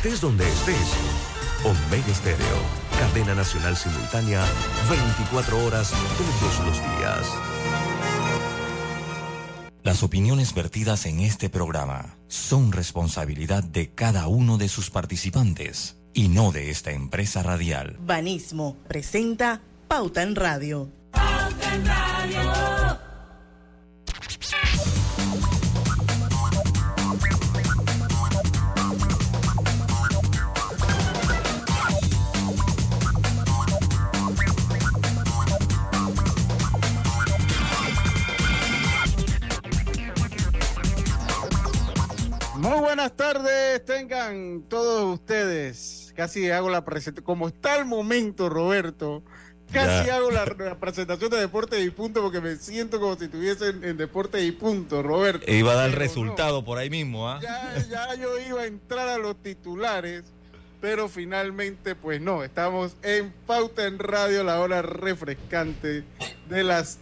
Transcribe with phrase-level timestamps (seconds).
[0.00, 0.92] Estés donde estés.
[1.64, 2.56] Omega Estéreo,
[3.00, 4.44] cadena nacional simultánea,
[4.88, 7.26] 24 horas todos los días.
[9.82, 16.28] Las opiniones vertidas en este programa son responsabilidad de cada uno de sus participantes y
[16.28, 17.96] no de esta empresa radial.
[17.98, 20.92] Banismo presenta Pauta en Radio.
[21.10, 22.07] Pauta en Radio.
[43.78, 46.12] Tardes, tengan todos ustedes.
[46.16, 49.22] Casi hago la presentación, como está el momento, Roberto,
[49.72, 50.44] casi hago la,
[50.78, 55.02] presentación de Deporte y Punto porque me siento como si estuviese en, Deporte y Punto,
[55.02, 55.44] Roberto.
[55.46, 57.38] E iba a dar el resultado por ahí mismo, ¿ah?
[57.40, 60.24] Ya, ya yo iba a entrar a los titulares,
[60.80, 66.04] pero finalmente, pues no, estamos en Pauta en Radio, la hora refrescante
[66.48, 66.98] de las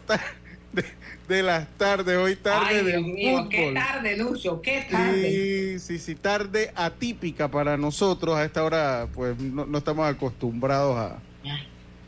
[0.72, 0.84] de
[1.28, 3.48] las tardes, hoy tarde de fútbol.
[3.48, 5.30] qué tarde, Lucho, qué tarde.
[5.30, 8.36] Sí, sí, sí, tarde atípica para nosotros.
[8.36, 11.18] A esta hora, pues, no, estamos acostumbrados a...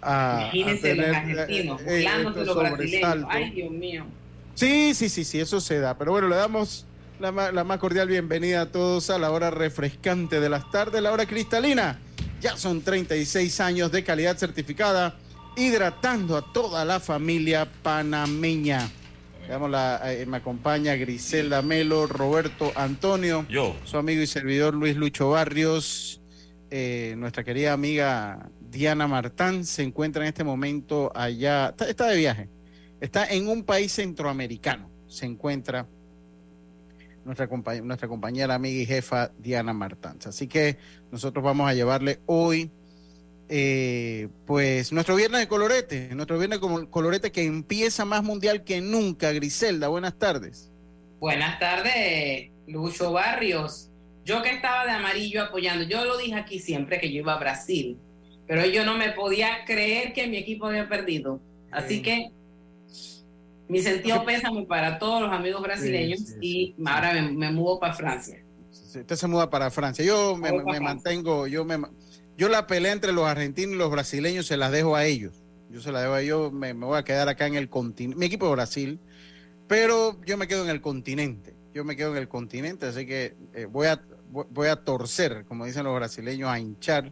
[0.02, 3.26] a Imagínense los argentinos, eh, los brasileños.
[3.28, 4.06] Ay, Dios mío.
[4.54, 5.98] Sí, sí, sí, sí, eso se da.
[5.98, 6.86] Pero bueno, le damos
[7.18, 11.12] la, la más cordial bienvenida a todos a la hora refrescante de las tardes, la
[11.12, 11.98] hora cristalina.
[12.40, 15.16] Ya son 36 años de calidad certificada,
[15.56, 18.88] hidratando a toda la familia panameña.
[19.50, 26.20] Eh, me acompaña Griselda Melo, Roberto Antonio, yo, su amigo y servidor Luis Lucho Barrios,
[26.70, 32.48] eh, nuestra querida amiga Diana Martán se encuentra en este momento allá, está, de viaje,
[33.00, 35.86] está en un país centroamericano, se encuentra
[37.24, 37.48] nuestra,
[37.82, 40.18] nuestra compañera, amiga y jefa Diana Martán.
[40.26, 40.76] Así que
[41.10, 42.70] nosotros vamos a llevarle hoy
[43.50, 48.80] eh, pues nuestro viernes de colorete, nuestro viernes de colorete que empieza más mundial que
[48.80, 49.32] nunca.
[49.32, 50.70] Griselda, buenas tardes.
[51.18, 53.88] Buenas tardes, Lucho Barrios.
[54.24, 57.38] Yo que estaba de amarillo apoyando, yo lo dije aquí siempre que yo iba a
[57.38, 57.96] Brasil,
[58.46, 61.40] pero yo no me podía creer que mi equipo había perdido.
[61.70, 62.30] Así que
[63.68, 68.42] mi sentido pésame para todos los amigos brasileños y ahora me, mudo para Francia.
[68.70, 70.04] Usted se muda para Francia.
[70.04, 71.78] Yo me, me mantengo, yo me
[72.38, 75.34] yo la pelea entre los argentinos y los brasileños se las dejo a ellos.
[75.70, 78.26] Yo se las dejo a ellos, me, voy a quedar acá en el continente, mi
[78.26, 79.00] equipo de Brasil,
[79.66, 81.52] pero yo me quedo en el continente.
[81.74, 85.96] Yo me quedo en el continente, así que eh, voy, a, torcer, como dicen los
[85.96, 87.10] brasileños, a hinchar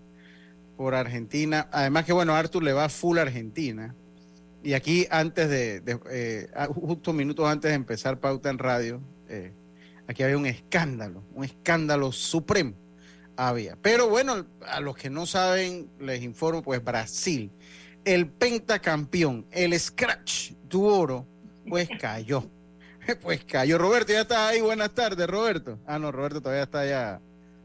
[0.76, 1.68] por Argentina.
[1.72, 3.96] Además que, bueno, Arthur le va full Argentina.
[4.62, 9.52] Y aquí, antes de, eh, justo minutos antes de empezar Pauta en Radio, eh,
[10.06, 12.85] aquí había un escándalo, un escándalo supremo
[13.36, 13.76] había.
[13.80, 17.50] Pero bueno, a los que no saben, les informo, pues Brasil,
[18.04, 21.26] el pentacampeón, el Scratch tu oro,
[21.68, 22.44] pues cayó.
[23.22, 23.78] Pues cayó.
[23.78, 24.60] Roberto, ya está ahí.
[24.60, 25.78] Buenas tardes, Roberto.
[25.86, 27.20] Ah, no, Roberto todavía está ya,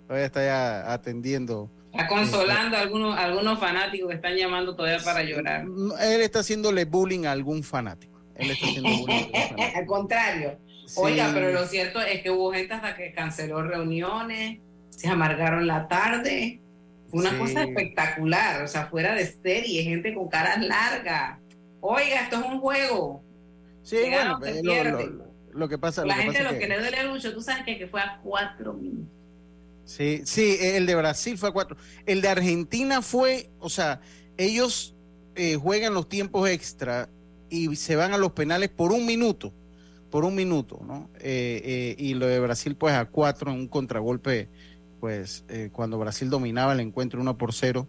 [0.06, 1.70] todavía está ya atendiendo.
[1.92, 5.66] Está consolando a algunos, algunos fanáticos que están llamando todavía para llorar.
[6.00, 8.22] Él está haciéndole bullying a algún fanático.
[8.36, 9.32] Él está haciendo bullying.
[9.76, 10.60] Al contrario.
[10.96, 14.60] Oiga, pero lo cierto es que hubo gente hasta que canceló reuniones
[15.02, 16.62] se amargaron la tarde.
[17.10, 21.40] Fue una cosa espectacular, o sea, fuera de serie, gente con caras largas.
[21.82, 23.24] Oiga, esto es un juego.
[23.84, 24.40] Sí, bueno,
[25.54, 26.06] lo, que pasa.
[26.06, 29.10] La gente lo que, le duele mucho, tú sabes que, que fue a cuatro minutos.
[29.86, 31.76] Sí, sí, el de Brasil fue a cuatro.
[32.06, 34.00] El de Argentina fue, o sea,
[34.38, 34.96] ellos
[35.36, 37.10] eh, juegan los tiempos extra
[37.50, 39.52] y se van a los penales por un minuto,
[40.12, 41.10] por un minuto, ¿no?
[41.20, 44.48] Eh, eh, y lo de Brasil, pues a cuatro en un contragolpe
[45.02, 47.88] pues eh, cuando Brasil dominaba el encuentro 1 por 0.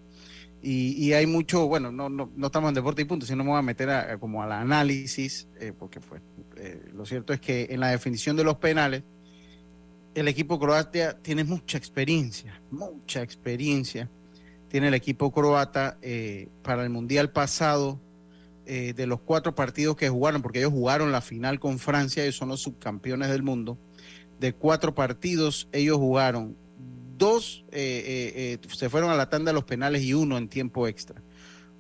[0.65, 3.59] Y, hay mucho, bueno, no, no, no, estamos en deporte y punto, sino me voy
[3.59, 6.21] a meter a, como al análisis, eh, porque fue,
[6.57, 9.03] eh, lo cierto es que en la definición de los penales,
[10.15, 14.09] el equipo croata tiene mucha experiencia, mucha experiencia.
[14.69, 15.99] Tiene el equipo croata
[16.63, 17.99] para el Mundial pasado,
[18.65, 22.51] de los cuatro partidos que jugaron, porque ellos jugaron la final con Francia, ellos son
[22.51, 23.77] los subcampeones del mundo.
[24.39, 26.57] De cuatro partidos, ellos jugaron
[27.23, 30.49] dos eh, eh, eh, se fueron a la tanda de los penales y uno en
[30.49, 31.23] tiempo extra.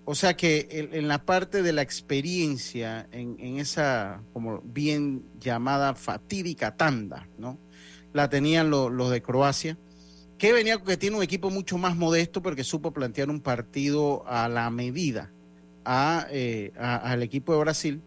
[0.05, 6.77] O sea que en, la parte de la experiencia, en, esa como bien llamada fatídica
[6.77, 7.59] tanda, ¿no?
[8.12, 9.77] La tenían los de Croacia,
[10.39, 14.49] que venía que tiene un equipo mucho más modesto porque supo plantear un partido a
[14.49, 15.33] la medida
[15.85, 18.03] al equipo de Brasil.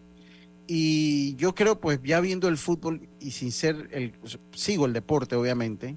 [0.68, 4.14] Y yo creo, pues ya viendo el fútbol y sin ser el,
[4.54, 5.96] sigo el deporte, obviamente,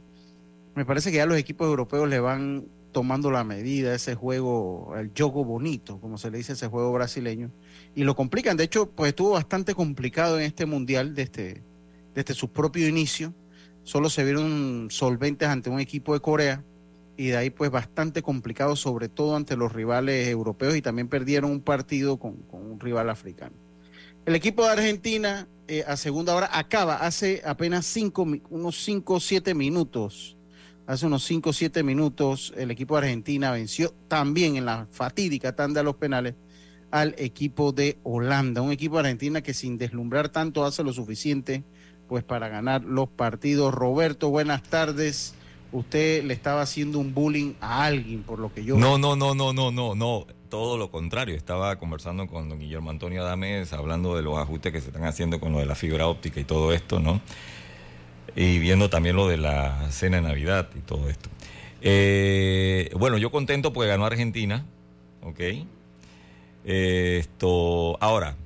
[0.79, 5.11] me parece que ya los equipos europeos le van tomando la medida, ese juego, el
[5.11, 7.51] juego bonito, como se le dice ese juego brasileño,
[7.97, 8.57] y lo complican.
[8.57, 11.63] De hecho, pues estuvo bastante complicado en este mundial desde,
[12.15, 13.35] desde su propio inicio.
[13.83, 16.63] Solo se vieron solventes ante un equipo de Corea
[17.17, 21.51] y de ahí pues bastante complicado, sobre todo ante los rivales europeos y también perdieron
[21.51, 23.57] un partido con, un rival africano.
[24.27, 29.19] El equipo de Argentina eh, a segunda hora acaba hace apenas cinco, unos 5 o
[29.19, 30.37] 7 minutos
[30.89, 35.55] hace unos 5 o 7 minutos el equipo de Argentina venció también en la fatídica
[35.55, 36.35] tanda de los penales
[36.91, 41.63] al equipo de Holanda, un equipo de Argentina que sin deslumbrar tanto hace lo suficiente
[42.09, 43.75] pues para ganar los partidos.
[43.75, 45.35] Roberto, buenas tardes.
[45.73, 49.35] Usted le estaba haciendo un bullying a alguien por lo que yo No, no, no,
[49.35, 51.37] no, no, no, no, todo lo contrario.
[51.37, 55.39] Estaba conversando con don Guillermo Antonio Adames hablando de los ajustes que se están haciendo
[55.39, 57.21] con lo de la fibra óptica y todo esto, ¿no?
[58.37, 61.29] Y viendo también lo de la cena de Navidad y todo esto.
[61.81, 64.65] Eh, bueno, yo contento porque ganó Argentina,
[65.23, 65.41] ¿ok?
[66.65, 68.37] esto, ahora,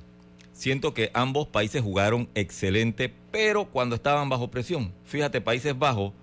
[0.53, 6.13] siento que ambos países jugaron excelente, pero cuando estaban bajo presión, fíjate, Países Bajos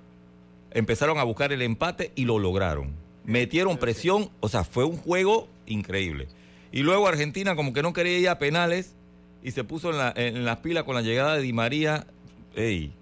[0.71, 2.95] empezaron a buscar el empate y lo lograron.
[3.25, 6.29] Metieron presión, o sea, fue un juego increíble.
[6.73, 8.95] Y luego Argentina como que no quería ir a penales
[9.43, 12.07] y se puso en, la, en las pilas con la llegada de Di María.
[12.55, 12.93] Ey,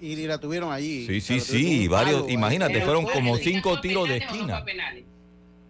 [0.00, 1.06] y, la tuvieron allí.
[1.06, 4.64] Sí, sí, sí, varios, imagínate, fueron como cinco tiros de esquina.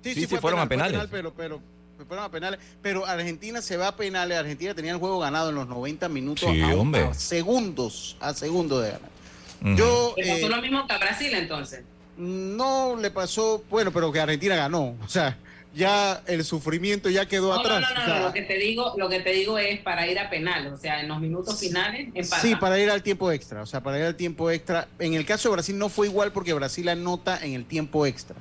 [0.02, 1.06] Sí, sí, sí, fueron a penales.
[1.10, 1.60] pero, pero,
[2.06, 2.60] fueron a penales.
[2.80, 4.38] Pero Argentina se va a penales.
[4.38, 6.48] Argentina tenía el juego ganado en los 90 minutos.
[6.50, 7.04] Sí, hombre.
[7.04, 9.10] A segundos, a segundos de ganar.
[9.76, 11.82] Yo, ¿Le pasó eh, lo mismo que a Brasil entonces?
[12.16, 14.96] No le pasó, bueno, pero que Argentina ganó.
[15.04, 15.36] O sea,
[15.76, 17.84] ya el sufrimiento ya quedó atrás.
[17.94, 20.30] No, no, no, lo que te digo, lo que te digo es para ir a
[20.30, 22.08] penal, o sea, en los minutos finales
[22.40, 24.88] Sí, para ir al tiempo extra, o sea, para ir al tiempo extra.
[24.98, 28.36] En el caso de Brasil no fue igual porque Brasil anota en el tiempo extra.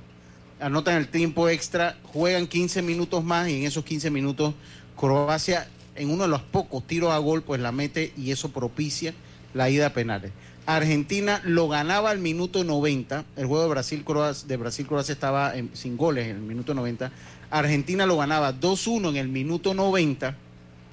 [0.61, 4.53] Anota en el tiempo extra, juegan 15 minutos más y en esos 15 minutos
[4.97, 9.13] Croacia en uno de los pocos tiros a gol pues la mete y eso propicia
[9.53, 10.31] la ida a penales.
[10.65, 13.25] Argentina lo ganaba al minuto 90.
[13.35, 17.11] El juego de Brasil-Croacia de Brasil -Croacia estaba sin goles en el minuto 90.
[17.51, 20.35] Argentina lo ganaba 2-1 en el minuto 90.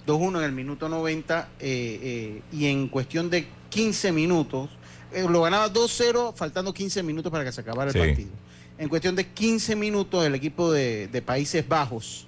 [0.06, 4.68] 2-1 en el minuto 90 eh, eh, y en cuestión de 15 minutos,
[5.12, 8.30] eh, lo ganaba 2-0 faltando 15 minutos para que se acabara el partido.
[8.78, 12.26] En cuestión de 15 minutos el equipo de, de Países Bajos,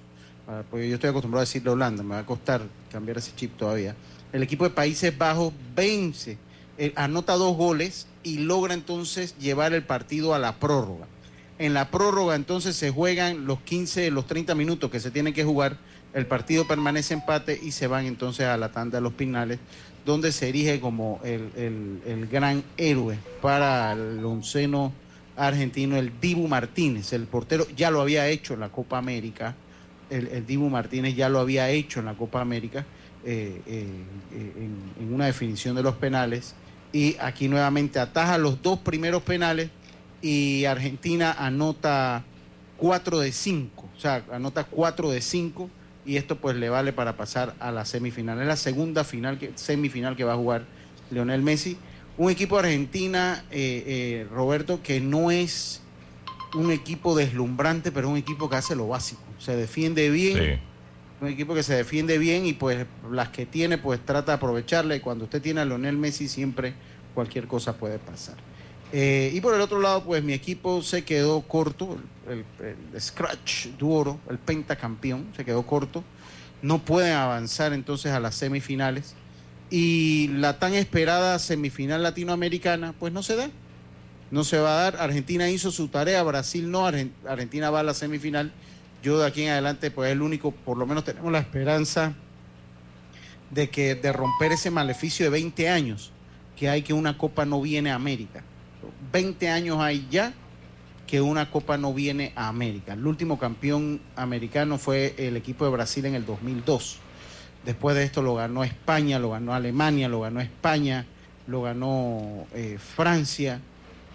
[0.69, 2.61] porque yo estoy acostumbrado a decirle Holanda, me va a costar
[2.91, 3.95] cambiar ese chip todavía,
[4.31, 6.37] el equipo de Países Bajos vence
[6.77, 11.05] eh, anota dos goles y logra entonces llevar el partido a la prórroga.
[11.57, 15.45] En la prórroga entonces se juegan los 15, los 30 minutos que se tienen que
[15.45, 15.77] jugar,
[16.13, 19.59] el partido permanece empate y se van entonces a la tanda de los pinales,
[20.05, 24.93] donde se erige como el, gran héroe para el onceno
[25.35, 29.55] argentino, el Dibu Martínez, el portero, ya lo había hecho en la Copa América,
[30.09, 32.85] el, Dibu Martínez ya lo había hecho en la Copa América,
[33.25, 33.87] eh, eh,
[34.99, 36.53] en, una definición de los penales
[36.95, 39.69] y aquí nuevamente ataja los dos primeros penales
[40.21, 42.23] y Argentina anota
[42.77, 45.69] 4 de 5, o sea, anota 4 de 5
[46.05, 48.39] y esto pues le vale para pasar a la semifinal.
[48.39, 50.63] Es la segunda final que, semifinal que va a jugar
[51.11, 51.75] Leonel Messi.
[52.17, 55.81] Un equipo de Argentina, eh, eh, Roberto, que no es
[56.53, 59.21] un equipo deslumbrante, pero un equipo que hace lo básico.
[59.37, 60.61] Se defiende bien.
[61.25, 64.95] Un equipo que se defiende bien y pues las que tiene pues trata de aprovecharla
[64.95, 66.75] y cuando usted tiene a Leonel Messi siempre
[67.15, 68.35] cualquier cosa puede pasar.
[68.93, 71.97] Eh, y por el otro lado, pues mi equipo se quedó corto,
[72.29, 72.45] el,
[73.01, 76.03] Scratch Duoro, el pentacampeón, se quedó corto.
[76.61, 79.15] No pueden avanzar entonces a las semifinales.
[79.71, 83.49] Y la tan esperada semifinal latinoamericana, pues no se da.
[84.29, 84.97] No se va a dar.
[85.01, 86.85] Argentina hizo su tarea, Brasil no.
[86.85, 88.51] Argentina va a la semifinal.
[89.05, 92.13] Yo de aquí en adelante, pues es el único, por lo menos tenemos la esperanza
[93.51, 96.11] de que de romper ese maleficio de 20 años
[96.57, 98.41] que hay que una copa no viene a América.
[99.13, 100.33] 20 años hay ya
[101.05, 102.93] que una copa no viene a América.
[102.93, 106.97] El último campeón americano fue el equipo de Brasil en el 2002.
[107.63, 111.05] Después de esto lo ganó España, lo ganó Alemania, lo ganó España,
[111.45, 113.61] lo ganó eh, Francia.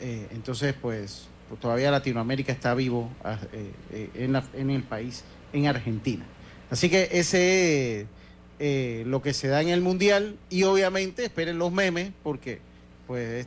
[0.00, 4.10] Eh, entonces, pues, todavía Latinoamérica está vivo ah, eh,
[4.54, 6.24] en, el país, en Argentina.
[6.70, 8.06] Así que ese
[8.58, 12.60] eh, lo que se da en el mundial y obviamente esperen los memes porque
[13.06, 13.46] pues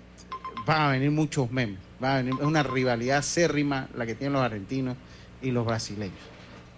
[0.65, 4.33] van a venir muchos memes, va a venir, es una rivalidad acérrima la que tienen
[4.33, 4.97] los argentinos
[5.41, 6.17] y los brasileños.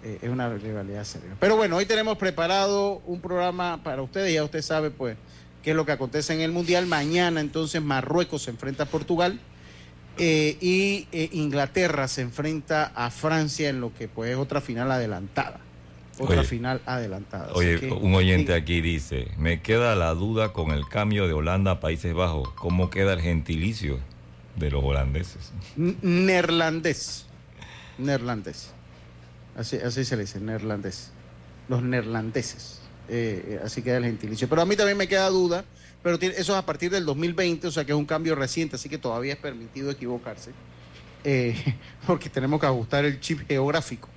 [0.03, 1.35] Eh, es una rivalidad acérrima.
[1.39, 5.17] Pero bueno, hoy tenemos preparado un programa para ustedes, ya usted sabe pues
[5.63, 6.85] qué es lo que acontece en el mundial.
[6.85, 9.39] Mañana entonces Marruecos se enfrenta a Portugal
[10.17, 14.91] Eh, y eh, Inglaterra se enfrenta a Francia en lo que pues es otra final
[14.91, 15.59] adelantada.
[16.17, 17.51] Otra final adelantada.
[17.53, 21.79] Oye, un oyente aquí dice, me queda la duda con el cambio de Holanda a
[21.81, 22.49] Países Bajos.
[22.55, 23.99] ¿Cómo queda el gentilicio
[24.55, 25.51] de los holandeses?
[25.75, 27.25] Neerlandés.
[27.97, 28.69] Neerlandés.
[29.57, 31.11] Así, así se le dice, neerlandés.
[31.67, 32.79] Los neerlandeses.
[33.09, 34.47] Eh, así queda el gentilicio.
[34.47, 35.65] Pero a mí también me queda duda
[36.05, 38.87] pero eso es a partir del 2020, o sea que es un cambio reciente, así
[38.87, 40.51] que todavía es permitido equivocarse,
[41.23, 41.55] eh,
[42.05, 44.07] porque tenemos que ajustar el chip geográfico,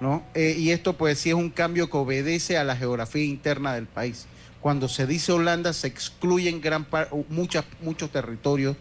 [0.00, 0.24] ¿no?
[0.34, 3.86] Eh, y esto pues sí es un cambio que obedece a la geografía interna del
[3.86, 4.26] país.
[4.60, 6.84] Cuando se dice Holanda se excluyen gran
[7.28, 8.76] muchas, muchos territorios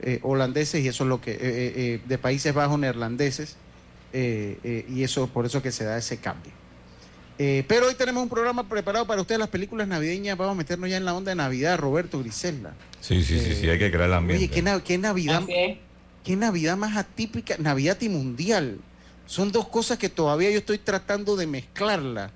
[0.00, 3.56] eh, holandeses y eso es lo que de Países Bajos neerlandeses
[4.12, 6.61] y eso por eso que se da ese cambio.
[7.44, 10.38] Eh, pero hoy tenemos un programa preparado para ustedes, las películas navideñas.
[10.38, 12.72] Vamos a meternos ya en la onda de Navidad, Roberto Griselda.
[13.00, 14.44] Sí, sí, sí, sí, hay que crear el ambiente.
[14.44, 14.62] Oye, qué,
[14.96, 15.42] Navidad,
[16.22, 18.78] qué Navidad más atípica, Navidad y mundial.
[19.26, 22.30] Son dos cosas que todavía yo estoy tratando de mezclarla.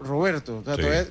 [0.00, 0.62] Roberto,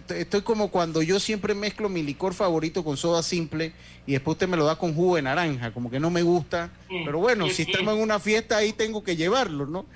[0.09, 3.73] estoy como cuando yo siempre mezclo mi licor favorito con soda simple
[4.05, 6.69] y después usted me lo da con jugo de naranja, como que no me gusta,
[7.03, 9.87] pero bueno, si estamos en una fiesta ahí tengo que llevarlo, ¿no?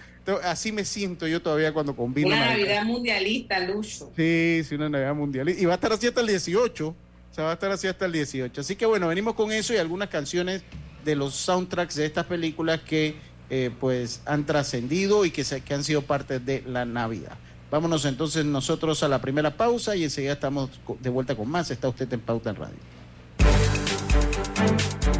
[0.43, 2.27] Así me siento yo todavía cuando combino.
[2.27, 4.11] Una Navidad mundialista, Lucho.
[4.15, 5.61] Sí, sí, una Navidad mundialista.
[5.61, 6.87] Y va a estar así hasta el 18.
[6.87, 6.95] O
[7.33, 8.61] sea, va a estar así hasta el 18.
[8.61, 10.63] Así que bueno, venimos con eso y algunas canciones
[11.05, 13.15] de los soundtracks de estas películas que
[13.49, 17.37] eh, pues han trascendido y que, se, que han sido parte de la Navidad.
[17.71, 21.71] Vámonos entonces nosotros a la primera pausa y enseguida estamos de vuelta con más.
[21.71, 22.75] Está usted en Pauta en Radio.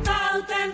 [0.03, 0.73] Pauta en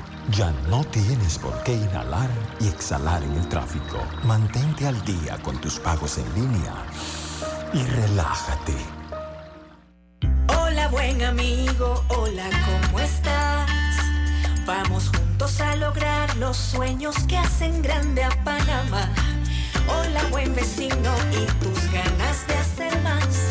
[0.29, 3.97] Ya no tienes por qué inhalar y exhalar en el tráfico.
[4.23, 6.73] Mantente al día con tus pagos en línea
[7.73, 8.75] y relájate.
[10.47, 13.69] Hola buen amigo, hola, ¿cómo estás?
[14.65, 19.09] Vamos juntos a lograr los sueños que hacen grande a Panamá.
[19.87, 23.50] Hola buen vecino y tus ganas de hacer más.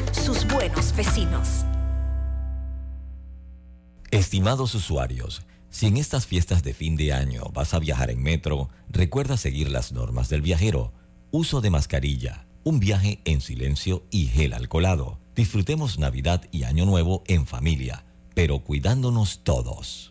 [0.51, 1.65] buenos vecinos.
[4.11, 8.69] Estimados usuarios, si en estas fiestas de fin de año vas a viajar en metro,
[8.89, 10.93] recuerda seguir las normas del viajero.
[11.31, 15.19] Uso de mascarilla, un viaje en silencio y gel alcoholado.
[15.35, 20.10] Disfrutemos Navidad y Año Nuevo en familia, pero cuidándonos todos.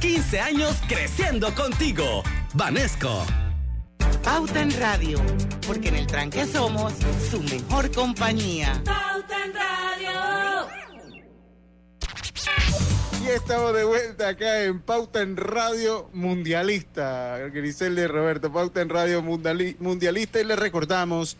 [0.00, 2.22] 15 años creciendo contigo.
[2.54, 3.26] Vanesco.
[4.22, 5.18] Pauta en Radio,
[5.66, 6.92] porque en el tranque somos
[7.30, 8.80] su mejor compañía.
[8.84, 10.68] Pauta en Radio.
[13.24, 17.38] Y estamos de vuelta acá en Pauta en Radio Mundialista.
[17.52, 20.40] Grisel y Roberto, Pauta en Radio Mundiali- Mundialista.
[20.40, 21.36] Y le recordamos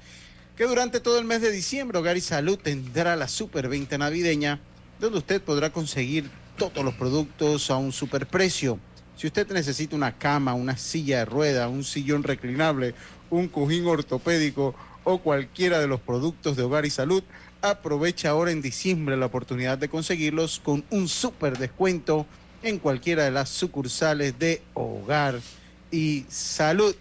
[0.56, 4.60] que durante todo el mes de diciembre Hogar y Salud tendrá la superventa navideña,
[4.98, 8.80] donde usted podrá conseguir todos los productos a un superprecio.
[9.16, 12.94] Si usted necesita una cama, una silla de rueda, un sillón reclinable,
[13.30, 14.74] un cojín ortopédico
[15.04, 17.22] o cualquiera de los productos de Hogar y Salud,
[17.62, 22.26] aprovecha ahora en diciembre la oportunidad de conseguirlos con un super descuento
[22.64, 25.40] en cualquiera de las sucursales de Hogar
[25.92, 26.94] y Salud.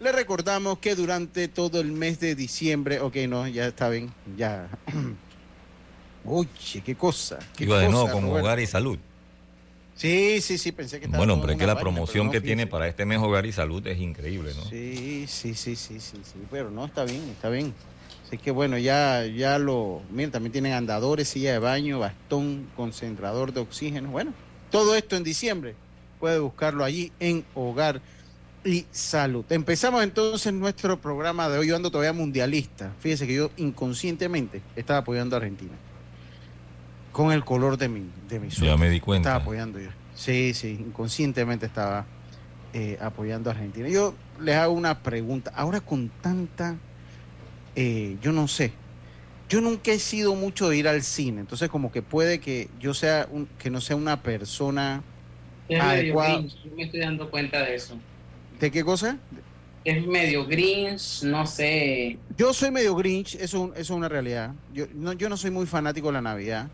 [0.00, 4.68] Le recordamos que durante todo el mes de diciembre, ok, no, ya está bien, ya.
[6.24, 7.38] Oye, qué cosa.
[7.56, 8.44] Qué Iba de nuevo con Roberto.
[8.44, 8.98] Hogar y Salud.
[9.96, 12.38] Sí, sí, sí, pensé que estaba Bueno, pero es que la vaina, promoción no, que
[12.38, 12.56] fíjese.
[12.56, 14.64] tiene para este mes Hogar y Salud es increíble, ¿no?
[14.64, 17.74] Sí, sí, sí, sí, sí, sí, pero no, está bien, está bien.
[18.26, 23.52] Así que bueno, ya, ya lo, miren, también tienen andadores, silla de baño, bastón, concentrador
[23.52, 24.10] de oxígeno.
[24.10, 24.32] Bueno,
[24.70, 25.74] todo esto en diciembre.
[26.18, 28.00] Puede buscarlo allí en Hogar
[28.64, 29.44] y Salud.
[29.50, 31.66] Empezamos entonces nuestro programa de hoy.
[31.68, 32.92] Yo ando todavía mundialista.
[33.00, 35.72] Fíjese que yo inconscientemente estaba apoyando a Argentina.
[37.12, 39.30] Con el color de mi, de mi Ya me di cuenta.
[39.30, 39.90] estaba apoyando yo.
[40.14, 42.04] Sí, sí, inconscientemente estaba
[42.72, 43.88] eh, apoyando a Argentina.
[43.88, 45.50] Yo les hago una pregunta.
[45.54, 46.76] Ahora con tanta,
[47.74, 48.72] eh, yo no sé,
[49.48, 52.94] yo nunca he sido mucho de ir al cine, entonces como que puede que yo
[52.94, 55.02] sea, un- que no sea una persona
[55.68, 56.36] Es medio adecuada.
[56.38, 57.96] grinch, yo me estoy dando cuenta de eso.
[58.60, 59.16] ¿De qué cosa?
[59.84, 62.18] Es medio grinch, no sé.
[62.36, 64.52] Yo soy medio grinch, eso, eso es una realidad.
[64.74, 66.68] Yo no, yo no soy muy fanático de la Navidad.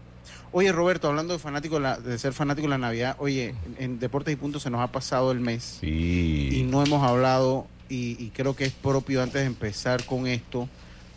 [0.52, 3.84] Oye, Roberto, hablando de fanático de, la- de ser fanático de la Navidad, oye, en,
[3.84, 6.66] en Deportes y Puntos se nos ha pasado el mes y Sí.
[6.70, 10.68] no hemos hablado y, y creo que es propio antes de empezar con esto,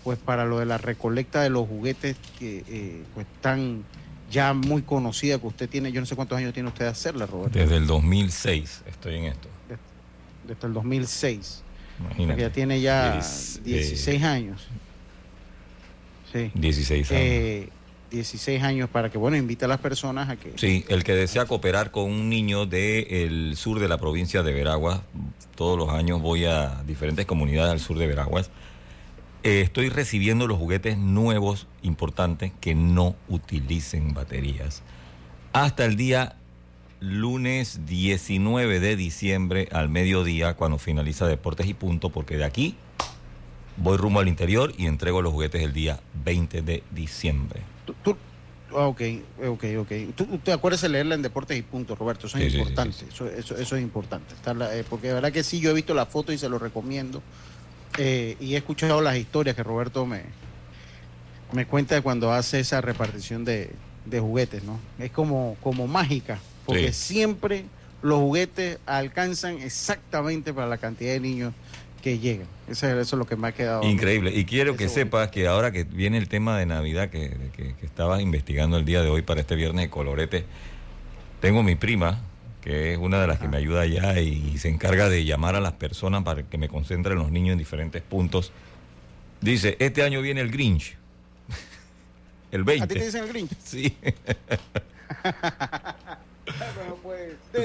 [0.04, 3.84] pues para lo de la recolecta de los juguetes que eh, pues tan
[4.30, 7.26] ya muy conocida que usted tiene, yo no sé cuántos años tiene usted de hacerla,
[7.26, 9.48] Roberto, Desde el 2006 estoy en esto.
[10.48, 11.63] desde el 2006,
[12.00, 12.42] Imagínate.
[12.42, 14.68] ya tiene ya Diez- 16 años.
[16.32, 16.52] Sí.
[16.54, 17.22] 16 años.
[17.24, 17.70] Eh,
[18.10, 20.54] 16 años para que, bueno, invite a las personas a que...
[20.56, 25.02] Sí, el que desea cooperar con un niño del sur de la provincia de Veraguas,
[25.56, 28.50] todos los años voy a diferentes comunidades al sur de Veraguas,
[29.43, 34.84] eh, estoy recibiendo los juguetes nuevos importantes que no utilicen baterías.
[35.54, 36.36] Hasta el día
[37.00, 42.76] lunes 19 de diciembre al mediodía, cuando finaliza Deportes y Punto, porque de aquí
[43.78, 47.62] voy rumbo al interior y entrego los juguetes el día 20 de diciembre.
[48.04, 48.17] Tú, tú-
[48.78, 49.02] ah, ok,
[49.47, 49.91] ok, ok.
[50.15, 52.28] Tú, te acuerdas de leerla en Deportes y Puntos, Roberto.
[52.28, 52.93] Eso es Sí, importante.
[52.97, 53.13] sí, sí.
[53.13, 54.34] Eso, eso, eso es importante.
[54.34, 56.49] Está la- eh, porque de verdad que sí, yo he visto la foto y se
[56.49, 57.21] lo recomiendo.
[57.97, 60.21] Eh, y he escuchado las historias que Roberto me,
[61.52, 63.71] me cuenta cuando hace esa repartición de,
[64.06, 64.80] de juguetes, ¿no?
[64.99, 67.65] Es como, como mágica, porque siempre
[68.02, 71.54] los juguetes alcanzan exactamente para la cantidad de niños
[72.00, 72.48] que llegan.
[72.68, 73.84] Eso, es- eso es lo que me ha quedado.
[73.84, 74.32] Increíble.
[74.36, 77.86] Y quiero que sepas que ahora que viene el tema de Navidad que, que, que
[77.86, 80.46] estabas investigando el día de hoy para este viernes de colorete,
[81.42, 82.20] tengo mi prima,
[82.62, 85.62] que es una de las que me ayuda allá y se encarga de llamar a
[85.62, 88.52] las personas para que me concentren los niños en diferentes puntos.
[89.42, 90.96] Dice, este año viene el Grinch.
[92.52, 92.84] el 20.
[92.84, 93.52] ¿A ti te dicen el Grinch?
[93.64, 93.96] Sí.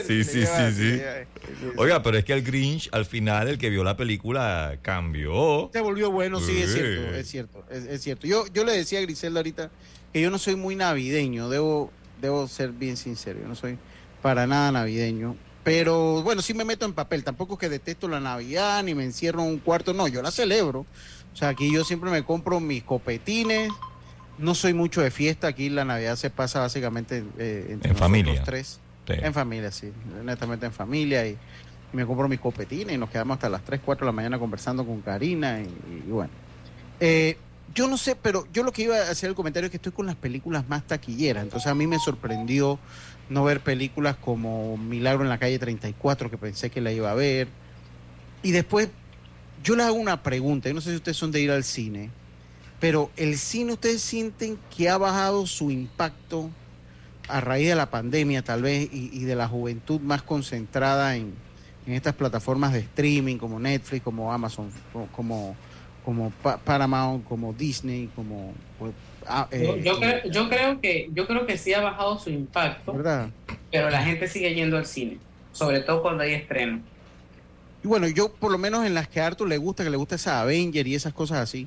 [0.06, 1.00] Sí, sí, sí, sí.
[1.76, 5.70] Oiga, pero es que el Grinch, al final, el que vio la película, cambió.
[5.72, 8.26] Se volvió bueno, sí, es cierto, es cierto, es, es cierto.
[8.26, 9.70] Yo, yo le decía a Griselda ahorita
[10.12, 13.76] que yo no soy muy navideño, debo, debo ser bien sincero, yo no soy
[14.22, 15.36] para nada navideño.
[15.64, 17.24] Pero bueno, sí me meto en papel.
[17.24, 19.94] Tampoco es que detesto la Navidad ni me encierro en un cuarto.
[19.94, 20.80] No, yo la celebro.
[21.32, 23.72] O sea, aquí yo siempre me compro mis copetines.
[24.36, 25.46] No soy mucho de fiesta.
[25.46, 28.42] Aquí la Navidad se pasa básicamente eh, entre En familia.
[28.44, 28.78] tres.
[29.08, 29.92] En familia, sí.
[30.24, 31.26] Netamente en familia.
[31.26, 31.36] Y,
[31.92, 34.84] me compro mis copetines y nos quedamos hasta las 3, 4 de la mañana conversando
[34.84, 35.60] con Karina.
[35.60, 36.30] Y, y bueno.
[36.98, 37.36] Eh,
[37.74, 39.92] yo no sé, pero yo lo que iba a hacer el comentario es que estoy
[39.92, 41.44] con las películas más taquilleras.
[41.44, 42.78] Entonces a mí me sorprendió
[43.28, 47.14] no ver películas como Milagro en la calle 34, que pensé que la iba a
[47.14, 47.48] ver.
[48.42, 48.88] Y después,
[49.62, 50.68] yo les hago una pregunta.
[50.68, 52.10] Yo no sé si ustedes son de ir al cine,
[52.80, 56.50] pero el cine, ¿ustedes sienten que ha bajado su impacto
[57.28, 61.32] a raíz de la pandemia, tal vez, y, y de la juventud más concentrada en,
[61.86, 65.56] en estas plataformas de streaming como Netflix, como Amazon, co- como,
[66.04, 68.52] como Pa- Paramount, como Disney, como...
[68.78, 68.92] pues,
[69.26, 72.30] ah, Yo, eh, yo creo, yo creo que yo creo que sí ha bajado su
[72.30, 73.28] impacto, ¿Verdad?
[73.70, 75.18] pero la gente sigue yendo al cine,
[75.52, 76.80] sobre todo cuando hay estreno.
[77.82, 79.96] Y bueno, yo por lo menos en las que a Arthur le gusta, que le
[79.96, 81.66] gusta esa Avenger y esas cosas así,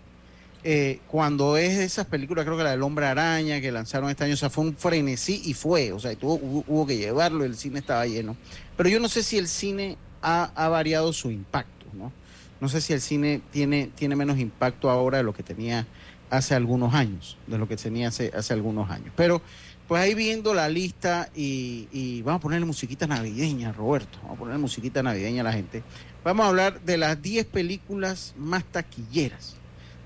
[0.63, 4.23] eh, cuando es de esas películas, creo que la del Hombre Araña que lanzaron este
[4.23, 7.55] año, o sea, fue un frenesí y fue, o sea, tuvo, hubo, que llevarlo, el
[7.55, 8.35] cine estaba lleno.
[8.75, 12.11] Pero yo no sé si el cine ha, ha variado su impacto, ¿no?
[12.59, 15.85] No sé si el cine tiene, tiene menos impacto ahora de lo que tenía
[16.29, 19.13] hace algunos años, de lo que tenía hace, hace algunos años.
[19.15, 19.41] Pero
[19.87, 24.39] pues ahí viendo la lista y, y vamos a ponerle musiquita navideña, Roberto, vamos a
[24.39, 25.83] ponerle musiquita navideña a la gente.
[26.23, 29.55] Vamos a hablar de las 10 películas más taquilleras,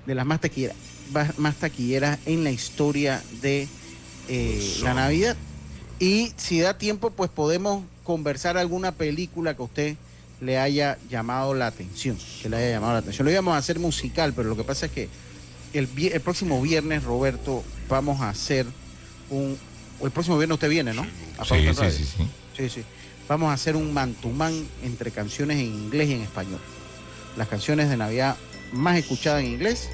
[0.05, 0.75] de las más taquilleras,
[1.37, 3.67] más taquilleras en la historia de
[4.27, 5.35] eh, la Navidad.
[5.99, 9.95] Y si da tiempo, pues podemos conversar alguna película que a usted
[10.41, 13.25] le haya llamado la atención, que le haya llamado la atención.
[13.25, 15.07] Lo íbamos a hacer musical, pero lo que pasa es que
[15.73, 18.65] el, el próximo viernes, Roberto, vamos a hacer
[19.29, 19.57] un...
[20.01, 21.05] El próximo viernes usted viene, ¿no?
[21.37, 22.27] A Sí, sí, sí, sí.
[22.57, 22.83] Sí, sí.
[23.27, 26.59] Vamos a hacer un mantumán entre canciones en inglés y en español.
[27.37, 28.35] Las canciones de Navidad
[28.73, 29.89] más escuchadas en inglés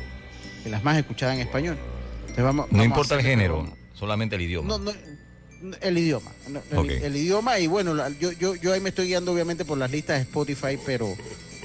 [0.65, 1.77] y las más escuchadas en español.
[2.21, 4.67] Entonces vamos- No vamos importa el género, solamente el idioma.
[4.77, 4.91] No, no,
[5.81, 6.31] el idioma.
[7.01, 10.17] el, idioma y bueno, yo, yo, yo ahí me estoy guiando obviamente por las listas
[10.17, 11.15] de Spotify, pero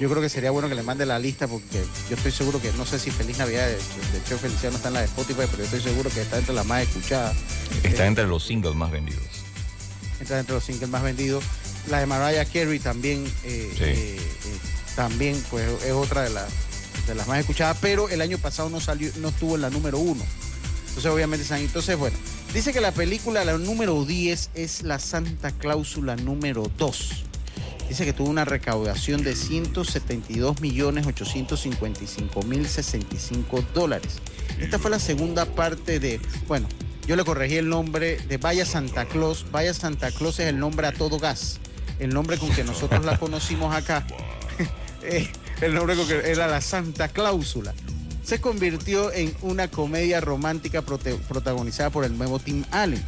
[0.01, 2.73] yo creo que sería bueno que le mande la lista porque yo estoy seguro que,
[2.73, 5.59] no sé si Feliz Navidad de, de Cheo Feliciano está en la de Spotify, pero
[5.59, 7.37] yo estoy seguro que está entre las más escuchadas.
[7.83, 9.23] Está Eh, entre los singles más vendidos.
[10.21, 11.45] entra entre los singles más vendidos.
[11.91, 13.85] La de Mariah Carey también, eh, Sí.
[13.85, 14.21] eh, eh,
[14.97, 16.47] también pues es otra de, las
[17.07, 19.99] de las más escuchadas, pero el año pasado no salió, no estuvo en la número
[19.99, 20.23] uno.
[20.89, 22.17] Entonces obviamente están- entonces bueno,
[22.53, 27.25] dice que la película la número 10 es la Santa Cláusula número 2.
[27.89, 34.15] Dice que tuvo una recaudación de 172 millones 855 mil 65 dólares.
[34.61, 36.69] Esta fue la segunda parte de, bueno,
[37.07, 39.45] yo le corregí el nombre de Vaya Santa Claus.
[39.51, 41.59] Vaya Santa Claus es el nombre a todo gas.
[41.99, 44.07] El nombre con que nosotros la conocimos acá.
[45.05, 45.29] Eh,
[45.63, 47.73] el nombre que era la Santa Cláusula.
[48.25, 53.03] Se convirtió en una comedia romántica protagonizada por el nuevo Tim Allen,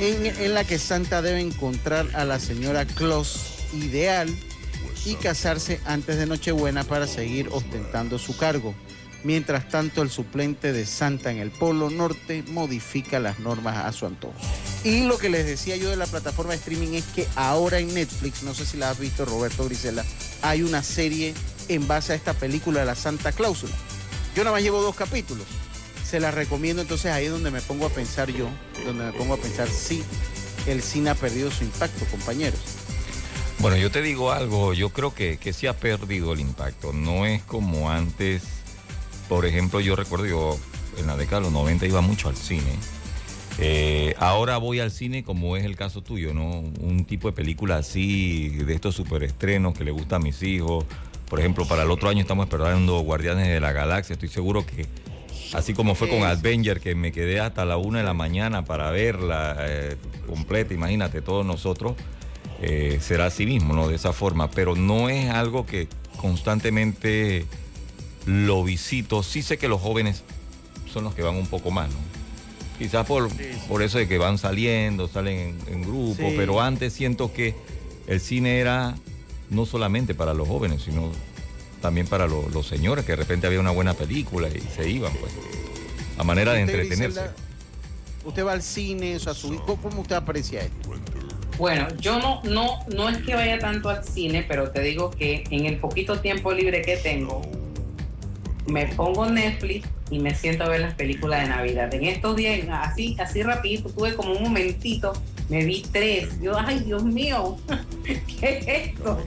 [0.00, 3.38] en, en la que Santa debe encontrar a la señora Claus
[3.72, 4.28] ideal
[5.04, 8.74] y casarse antes de Nochebuena para seguir ostentando su cargo.
[9.22, 14.06] Mientras tanto, el suplente de Santa en el Polo Norte modifica las normas a su
[14.06, 14.34] antojo.
[14.84, 17.92] Y lo que les decía yo de la plataforma de streaming es que ahora en
[17.94, 20.04] Netflix, no sé si la has visto Roberto Grisela,
[20.42, 21.34] hay una serie
[21.68, 23.74] en base a esta película de la Santa Cláusula.
[24.34, 25.46] Yo nada más llevo dos capítulos.
[26.04, 28.48] Se la recomiendo, entonces ahí es donde me pongo a pensar yo,
[28.84, 30.04] donde me pongo a pensar si
[30.66, 32.60] el cine ha perdido su impacto, compañeros.
[33.58, 36.92] Bueno, yo te digo algo, yo creo que, que sí ha perdido el impacto.
[36.92, 38.42] No es como antes.
[39.28, 40.58] Por ejemplo, yo recuerdo, yo
[40.98, 42.72] en la década de los 90 iba mucho al cine.
[43.58, 46.60] Eh, ahora voy al cine como es el caso tuyo, ¿no?
[46.80, 50.84] Un tipo de película así, de estos superestrenos que le gusta a mis hijos.
[51.28, 54.14] Por ejemplo, para el otro año estamos esperando Guardianes de la Galaxia.
[54.14, 54.86] Estoy seguro que,
[55.52, 58.90] así como fue con Avenger, que me quedé hasta la una de la mañana para
[58.90, 61.94] verla eh, completa, imagínate, todos nosotros,
[62.62, 63.88] eh, será así mismo, ¿no?
[63.88, 64.50] De esa forma.
[64.50, 67.44] Pero no es algo que constantemente
[68.24, 69.22] lo visito.
[69.24, 70.22] Sí sé que los jóvenes
[70.92, 71.98] son los que van un poco más, ¿no?
[72.78, 73.28] Quizás por,
[73.68, 76.34] por eso de que van saliendo, salen en, en grupo, Sí.
[76.36, 77.54] pero antes siento que
[78.06, 78.94] el cine era
[79.50, 81.10] no solamente para los jóvenes, sino
[81.80, 85.12] también para lo- los señores, que de repente había una buena película y se iban,
[85.20, 85.32] pues,
[86.18, 87.20] a manera de entretenerse.
[88.24, 90.90] Usted va al cine, o sea, su hijo, ¿cómo usted aprecia esto?
[91.58, 95.44] Bueno, yo no, no, no es que vaya tanto al cine, pero te digo que
[95.50, 97.42] en el poquito tiempo libre que tengo,
[98.66, 101.94] me pongo Netflix y me siento a ver las películas de Navidad.
[101.94, 105.12] En estos días, así, así rapidito, tuve como un momentito,
[105.48, 106.40] me vi tres.
[106.40, 107.56] Yo, ay, Dios mío,
[108.04, 109.18] ¿qué es esto?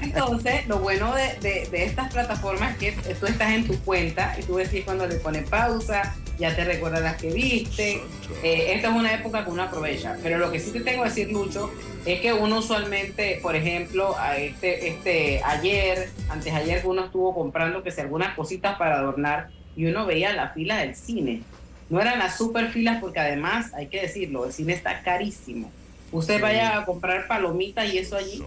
[0.00, 4.34] Entonces, lo bueno de, de- de estas plataformas es que tú estás en tu cuenta
[4.38, 8.00] y tú decís cuando le pones pausa, ya te recuerdas las que viste.
[8.42, 10.16] Eh, esta es una época que uno aprovecha.
[10.22, 11.70] Pero lo que sí te tengo que decir, Lucho,
[12.06, 17.82] es que uno usualmente, por ejemplo, a este, este, ayer, antes ayer uno estuvo comprando
[17.82, 21.42] que si algunas cositas para adornar y uno veía la fila del cine.
[21.90, 25.70] No eran las super filas porque además, hay que decirlo, el cine está carísimo.
[26.12, 28.42] Usted vaya a comprar palomitas y eso allí.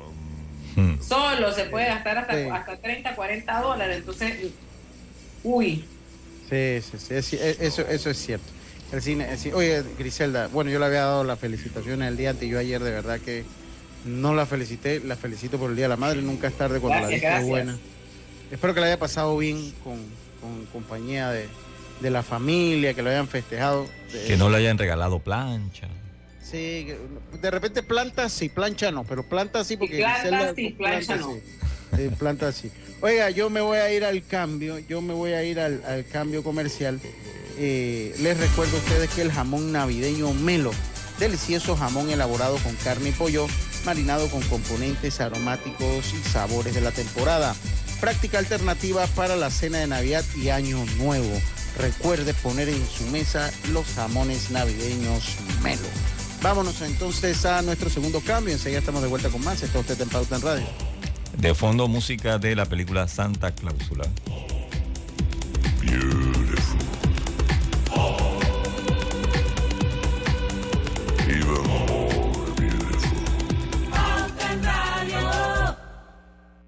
[1.01, 2.49] Solo se puede gastar hasta, Sí.
[2.51, 3.97] hasta 30, 40 dólares.
[3.97, 4.33] Entonces,
[5.43, 5.85] uy,
[6.49, 8.45] Sí, sí, sí, es- es- eso, eso es cierto.
[8.91, 12.31] El cine, el cine- Oye, Griselda, bueno, yo le había dado las felicitaciones el día
[12.31, 13.43] antes, yo ayer de verdad que
[14.05, 16.99] no la felicité, la felicito por el Día de la Madre, nunca es tarde cuando
[17.07, 17.77] Gracias, la vista es buena.
[18.51, 19.97] Espero que la haya pasado bien con,
[20.41, 21.47] con compañía de,
[22.01, 23.87] de la familia, que lo hayan festejado.
[24.27, 25.87] Que no le hayan regalado plancha.
[26.41, 26.87] Sí,
[27.41, 31.33] de repente planta sí, plancha no, pero planta sí porque planta Griselda- sí, plancha no.
[31.33, 31.39] sí.
[31.95, 32.71] Sí, planta sí.
[33.01, 36.05] Oiga, yo me voy a ir al cambio, yo me voy a ir al, al
[36.07, 36.99] cambio comercial.
[37.57, 40.71] Eh, les recuerdo a ustedes que el jamón navideño Melo,
[41.19, 43.45] delicioso jamón elaborado con carne y pollo,
[43.85, 47.55] marinado con componentes aromáticos y sabores de la temporada.
[48.01, 51.39] Práctica alternativa para la cena de Navidad y Año Nuevo.
[51.77, 55.87] Recuerde poner en su mesa los jamones navideños Melo.
[56.41, 58.53] Vámonos entonces a nuestro segundo cambio.
[58.53, 59.63] Enseguida estamos de vuelta con más.
[59.63, 60.65] Está usted en Pauta en Radio.
[61.37, 64.05] De fondo, música de la película Santa Cláusula.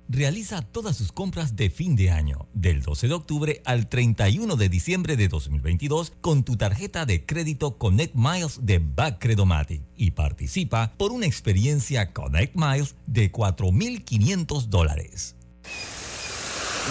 [0.08, 4.70] Realiza todas sus compras de fin de año, del 12 de octubre al 31 de
[4.70, 11.12] diciembre de 2022, con tu tarjeta de crédito Connect Miles de Backcredomatic y participa por
[11.12, 15.36] una experiencia Connect Miles de 4.500 dólares.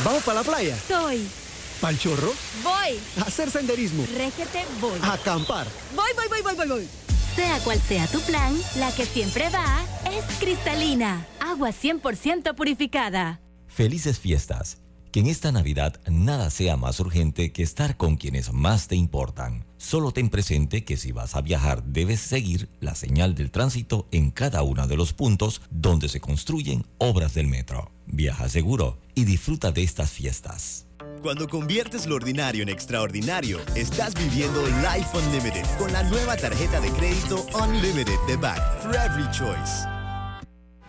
[0.05, 0.77] ¿Vamos para la playa?
[0.89, 1.25] Soy.
[1.81, 2.33] ¿Pal chorro?
[2.63, 2.99] Voy.
[3.19, 4.05] ¿A hacer senderismo?
[4.17, 4.99] Régete, voy.
[5.03, 5.67] ¿A acampar?
[5.95, 7.04] Voy, voy, voy, voy, voy, voy.
[7.35, 11.27] Sea cual sea tu plan, la que siempre va es cristalina.
[11.41, 13.41] Agua 100% purificada.
[13.67, 14.79] Felices fiestas.
[15.11, 19.65] Que en esta Navidad nada sea más urgente que estar con quienes más te importan.
[19.79, 24.31] Solo ten presente que si vas a viajar debes seguir la señal del tránsito en
[24.31, 27.91] cada uno de los puntos donde se construyen obras del metro.
[28.07, 30.84] Viaja seguro y disfruta de estas fiestas.
[31.25, 36.91] Cuando conviertes lo ordinario en extraordinario, estás viviendo Life Unlimited con la nueva tarjeta de
[36.91, 39.89] crédito Unlimited de Back for Every Choice.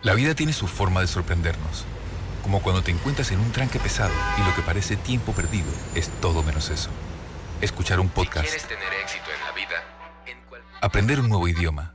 [0.02, 1.86] La vida tiene su forma de sorprendernos,
[2.42, 6.10] como cuando te encuentras en un tranque pesado y lo que parece tiempo perdido es
[6.20, 6.90] todo menos eso.
[7.62, 11.94] Escuchar un podcast, tener éxito en la vida, aprender un nuevo idioma,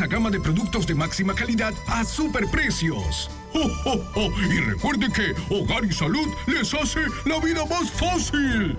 [0.07, 3.29] gama de productos de máxima calidad a superprecios.
[3.53, 4.31] ¡Oh, oh, oh!
[4.49, 8.75] Y recuerde que Hogar y Salud les hace la vida más fácil.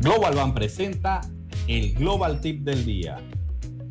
[0.00, 1.22] Global Bank presenta
[1.66, 3.16] el Global Tip del Día.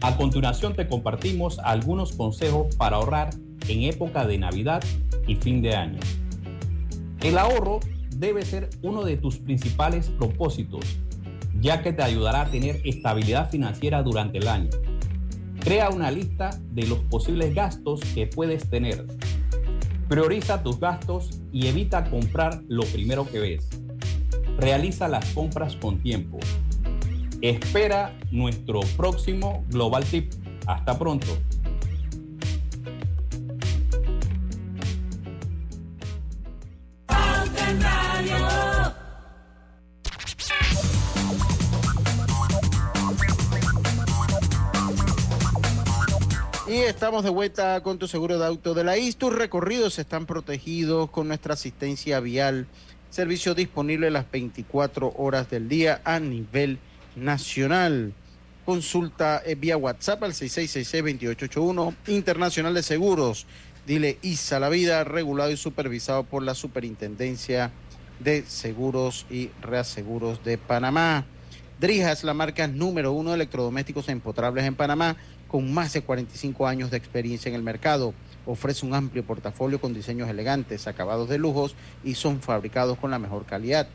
[0.02, 3.32] A continuación te compartimos algunos consejos para ahorrar
[3.68, 4.84] en época de Navidad
[5.28, 6.00] y fin de año.
[7.22, 7.80] El ahorro
[8.24, 10.86] debe ser uno de tus principales propósitos,
[11.60, 14.70] ya que te ayudará a tener estabilidad financiera durante el año.
[15.60, 19.06] Crea una lista de los posibles gastos que puedes tener.
[20.08, 23.70] Prioriza tus gastos y evita comprar lo primero que ves.
[24.58, 26.40] Realiza las compras con tiempo.
[27.42, 30.32] Espera nuestro próximo Global Tip.
[30.66, 31.28] Hasta pronto.
[46.94, 49.18] Estamos de vuelta con tu seguro de auto de la IS.
[49.18, 52.68] Tus recorridos están protegidos con nuestra asistencia vial.
[53.10, 56.78] Servicio disponible las 24 horas del día a nivel
[57.16, 58.14] nacional.
[58.64, 61.96] Consulta eh, vía WhatsApp al 6666-2881.
[62.08, 63.48] Internacional de Seguros.
[63.88, 67.72] Dile ISA la vida, regulado y supervisado por la Superintendencia
[68.20, 71.26] de Seguros y Reaseguros de Panamá.
[71.80, 75.18] Drija es la marca número uno de electrodomésticos empotrables en Panamá,
[75.54, 78.16] con más de 45 años de experiencia en el mercado.
[78.48, 83.20] Ofrece un amplio portafolio con diseños elegantes, acabados de lujos y son fabricados con la
[83.20, 83.88] mejor calidad.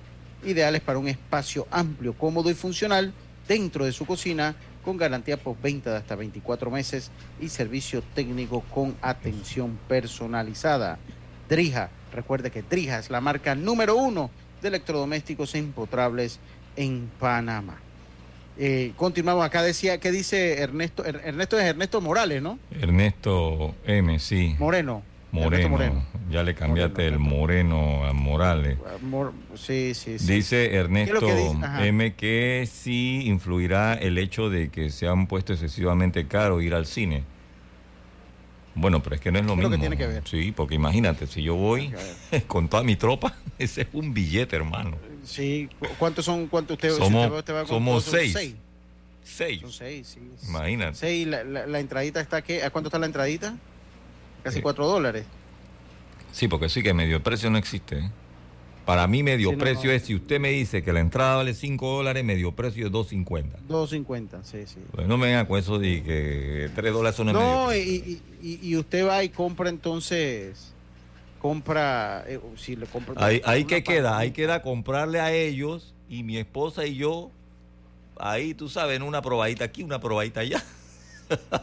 [0.45, 3.13] Ideales para un espacio amplio, cómodo y funcional
[3.49, 8.95] dentro de su cocina, con garantía postventa de hasta 24 meses y servicio técnico con
[9.03, 11.01] atención personalizada.
[11.49, 14.31] Drija, recuerde que Drija es la marca número uno
[14.63, 16.39] de electrodomésticos empotrables
[16.77, 17.88] en Panamá.
[18.61, 21.05] Eh, continuamos acá, decía, ¿qué dice Ernesto?
[21.05, 22.59] Er- Ernesto es Ernesto Morales, ¿no?
[22.81, 24.57] Ernesto M, sí.
[24.59, 25.03] Moreno.
[25.31, 25.69] Moreno.
[25.69, 26.05] Moreno.
[26.31, 28.79] Ya le cambiaste el Moreno a Morales.
[29.03, 30.27] Mor- sí, sí, sí.
[30.27, 31.29] Dice Ernesto.
[31.81, 36.87] M que sí influirá el hecho de que se han puesto excesivamente caro ir al
[36.87, 37.23] cine.
[38.75, 39.83] Bueno, pero es que no es lo ¿Qué es lo mismo.
[39.83, 40.23] que tiene que ver?
[40.29, 41.93] Sí, porque imagínate, si yo voy
[42.49, 44.97] con toda mi tropa, ese es un billete, hermano.
[45.25, 46.47] Sí, ¿cu- ¿cuántos son?
[46.47, 48.33] ¿Cuántos usted, si Somos- usted- usted va con somos seis.
[48.33, 48.55] seis.
[49.25, 49.61] Seis.
[49.61, 50.21] Son seis, sí.
[50.49, 50.95] Imagínate.
[50.97, 52.63] Seis, la, la- la entradita está, ¿qué?
[52.63, 53.55] ¿A cuánto está la entradita?
[54.43, 55.25] Casi Eh, cuatro dólares.
[56.33, 57.99] Sí, porque sí que medio precio no existe.
[57.99, 58.11] ¿eh?
[58.87, 59.97] Para mí medio Sí, no, precio no.
[59.97, 63.59] es, si usted me dice que la entrada vale 5 dólares, medio precio es 2.50.
[63.69, 64.79] 2.50, sí, sí.
[64.93, 67.93] Pues no me venga con eso de que 3 dólares son el medio No, precio.
[67.93, 67.97] y,
[68.43, 70.73] y- y- y usted va y compra entonces,
[71.39, 73.15] compra, eh, si le compra...
[73.17, 77.31] Ahí, ahí que queda, ahí queda comprarle a ellos y mi esposa y yo,
[78.19, 80.63] ahí tú sabes, en una probadita aquí, una probadita allá,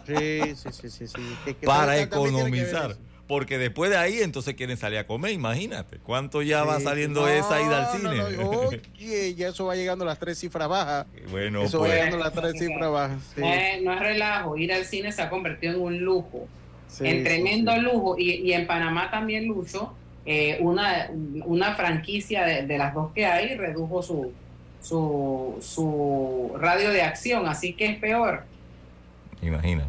[0.05, 1.07] Sí, sí, sí, sí.
[1.07, 1.21] sí.
[1.43, 2.95] Que- que para economizar.
[3.27, 5.97] Porque después de ahí entonces quieren salir a comer, imagínate.
[5.97, 8.17] ¿Cuánto ya va saliendo no, esa ida al cine?
[8.37, 11.07] no, oye, ya eso va llegando a las tres cifras bajas.
[11.31, 13.17] bueno, eso va pues, llegando a las tres cifras bajas.
[13.33, 13.41] sí.
[13.83, 16.47] No es relajo, ir al cine se ha convertido en un lujo,
[16.97, 17.79] Sí, en tremendo sí.
[17.81, 18.15] lujo.
[18.17, 19.93] Y, y en Panamá también, Lucho,
[20.25, 21.09] eh, una,
[21.45, 24.31] una franquicia de, de las dos que hay redujo su,
[24.81, 28.43] su, su radio de acción, así que es peor.
[29.41, 29.85] imagina.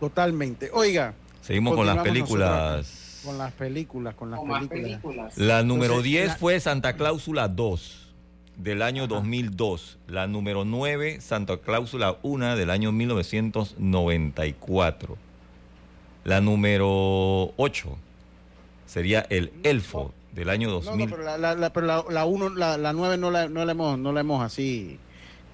[0.00, 0.70] Totalmente.
[0.72, 1.12] Oiga.
[1.42, 3.20] Seguimos con las películas.
[3.24, 5.00] Con las películas, con las Con películas.
[5.00, 5.38] películas.
[5.38, 8.12] La número Entonces, 10 la- fue Santa Cláusula 2
[8.56, 9.98] del año 2002.
[10.06, 15.16] La número 9, Santa Cláusula 1 del año 1994.
[16.24, 17.96] La número 8
[18.86, 21.10] sería El Elfo del año No, no, 2000.
[21.10, 23.72] pero la, la, la- pero la, la uno, la, la nueve no la, no la
[23.72, 24.98] hemos, no la hemos así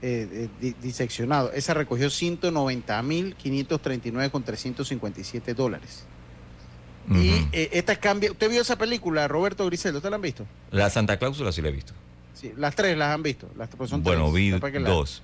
[0.02, 1.52] eh, eh, di- diseccionado.
[1.52, 6.04] Esa recogió 190.539 con 357 dólares.
[7.10, 8.30] Y eh, esta cambia.
[8.30, 9.98] ¿Usted vio esa película, Roberto Griseldo?
[9.98, 10.46] ¿Usted la han visto?
[10.70, 11.92] La Santa Cláusula sí la he visto.
[12.34, 13.48] Sí, las tres las han visto.
[13.56, 14.60] Las, pues son bueno, tres, vi dos,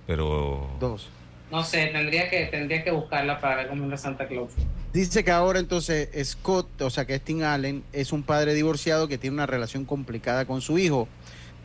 [0.07, 1.09] pero Dos.
[1.51, 4.51] No sé, tendría que, tendría que buscarla para ver cómo es Santa Claus.
[4.93, 9.19] Dice que ahora entonces Scott, o sea que es Allen, es un padre divorciado que
[9.19, 11.07] tiene una relación complicada con su hijo.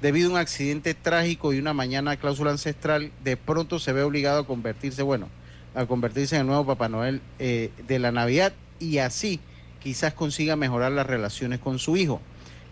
[0.02, 4.42] Debido a un accidente trágico y una mañana cláusula ancestral, de pronto se ve obligado
[4.42, 5.30] a convertirse, bueno,
[5.76, 9.40] a convertirse en el nuevo Papá Noel eh, de la Navidad y así
[9.80, 12.22] quizás consiga mejorar las relaciones con su hijo.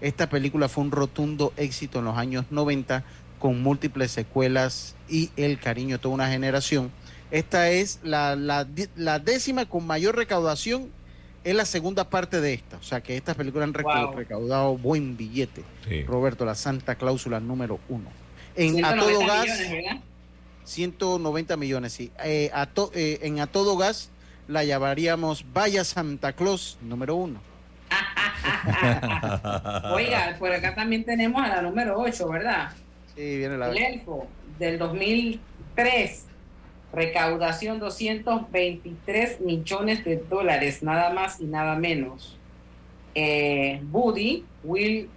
[0.02, 3.04] Esta película fue un rotundo éxito en los años 90
[3.40, 6.92] con múltiples secuelas y el cariño de toda una generación.
[7.32, 10.90] Esta es la, la, décima con mayor recaudación,
[11.44, 12.78] es la segunda parte de esta.
[12.78, 14.14] O sea que estas películas han Wow.
[14.16, 15.64] recaudado buen billete.
[15.88, 16.04] Sí.
[16.04, 18.10] Roberto, la Santa Cláusula número uno.
[18.56, 20.02] En A 190 Todo Gas, millones, ¿verdad?
[20.66, 22.12] 190 millones, sí.
[22.24, 24.10] Eh, a to- eh, en A Todo Gas
[24.48, 27.40] la llamaríamos Vaya Santa Claus número uno.
[29.94, 32.72] Oiga, por acá también tenemos a la número 8, ¿verdad?
[33.16, 33.70] Sí, viene la...
[33.70, 36.26] El Elfo del 2003.
[36.92, 42.38] Recaudación 223 millones de dólares, nada más y nada menos.
[43.14, 45.10] Eh, Woody, Will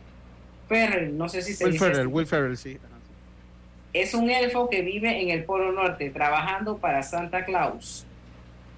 [0.69, 2.07] Ferrell, no sé si se Will dice Ferrell.
[2.09, 2.79] Will Ferrell, sí.
[3.93, 8.07] Es un elfo que vive en el Polo Norte trabajando para Santa Claus.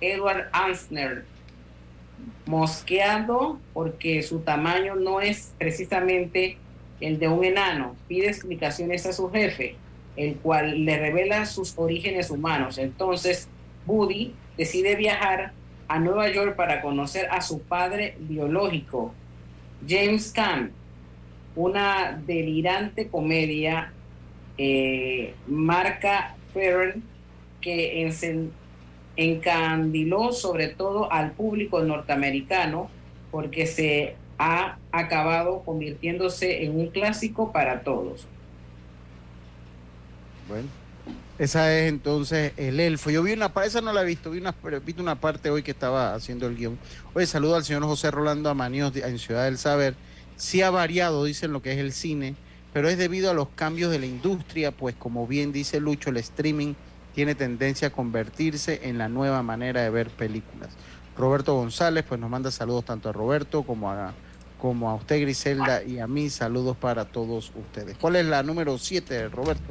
[0.00, 1.24] Edward Ansner,
[2.46, 6.58] mosqueado porque su tamaño no es precisamente
[7.00, 7.96] el de un enano.
[8.08, 9.76] Pide explicaciones a su jefe,
[10.16, 12.78] el cual le revela sus orígenes humanos.
[12.78, 13.48] Entonces,
[13.86, 15.52] Woody decide viajar
[15.88, 19.12] a Nueva York para conocer a su padre biológico,
[19.86, 20.72] James Caan,
[21.56, 23.92] una delirante comedia
[24.56, 27.02] eh, marca Ferrell
[27.60, 28.10] que
[29.16, 32.90] encandiló sobre todo al público norteamericano
[33.30, 38.26] porque se ha acabado convirtiéndose en un clásico para todos.
[40.48, 40.68] Bueno,
[41.38, 43.10] esa es entonces el elfo.
[43.10, 45.62] Yo vi una parte, esa no la he visto, vi una, visto una parte hoy
[45.62, 46.78] que estaba haciendo el guion.
[47.14, 49.94] Oye, saludo al señor José Rolando Amaníos de- en Ciudad del Saber.
[50.36, 52.34] Sí ha variado, dicen lo que es el cine,
[52.72, 56.16] pero es debido a los cambios de la industria, pues como bien dice Lucho, el
[56.18, 56.74] streaming
[57.14, 60.70] tiene tendencia a convertirse en la nueva manera de ver películas.
[61.16, 64.12] Roberto González, pues nos manda saludos tanto a Roberto como a,
[64.60, 67.96] como a usted, Griselda, y a mí, saludos para todos ustedes.
[68.00, 69.62] ¿Cuál es la número 7, Roberto?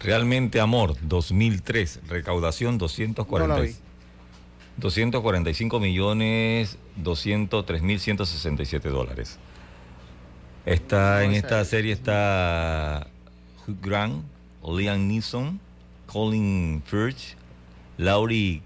[0.00, 3.74] Realmente Amor, 2003, recaudación 240, No la vi.
[4.78, 9.38] 245 millones 203 mil 167 dólares.
[10.64, 13.06] Está en esta es- serie está
[13.66, 14.24] Hugh Grant,
[14.66, 15.60] Liam Neeson,
[16.06, 17.36] Colin Firth,
[17.98, 18.62] Laurie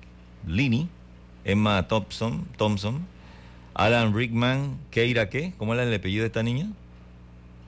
[0.46, 0.88] Linney,
[1.44, 3.06] Emma Thompson, Thompson,
[3.74, 6.68] Alan Rickman, Keira qué, ¿cómo era el apellido de esta niña?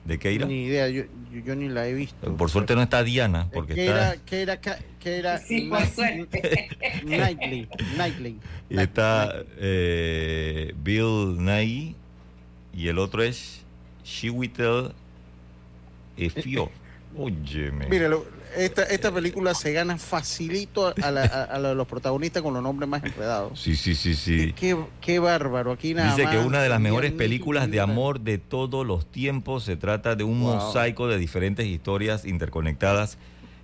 [0.07, 0.45] ¿De Keira?
[0.45, 1.03] Ni idea, yo,
[1.33, 2.33] yo, yo ni la he visto.
[2.37, 4.13] Por suerte no está Diana, porque que está...
[4.13, 6.69] era, que era, ca- que era Sí, por suerte.
[7.03, 8.39] Knightley, Knightley.
[8.69, 11.93] Y está eh, Bill Nye
[12.73, 13.65] y el otro es
[14.05, 14.93] Chiwetel
[16.15, 16.71] Efio.
[17.17, 17.87] Óyeme.
[17.89, 18.25] Mire, lo-
[18.55, 22.89] esta, esta película se gana facilito a, la- a- a los protagonistas con los nombres
[22.89, 23.59] más enredados.
[23.59, 24.53] Sí, sí, sí, sí.
[24.53, 28.37] Qué, qué bárbaro, aquí nada Dice que una de las mejores películas de amor de
[28.37, 30.55] todos los tiempos se trata de un Wow.
[30.55, 33.17] mosaico de diferentes historias interconectadas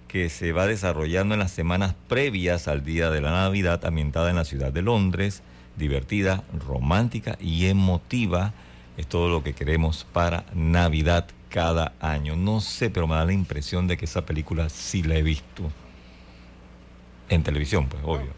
[0.07, 4.35] que se va desarrollando en las semanas previas al día de la Navidad, ambientada en
[4.35, 5.41] la ciudad de Londres,
[5.75, 8.53] divertida, romántica y emotiva.
[8.95, 12.35] Es todo lo que queremos para Navidad cada año.
[12.35, 15.71] No sé, pero me da la impresión de que esa película sí la he visto.
[17.29, 18.31] En televisión, pues, obvio.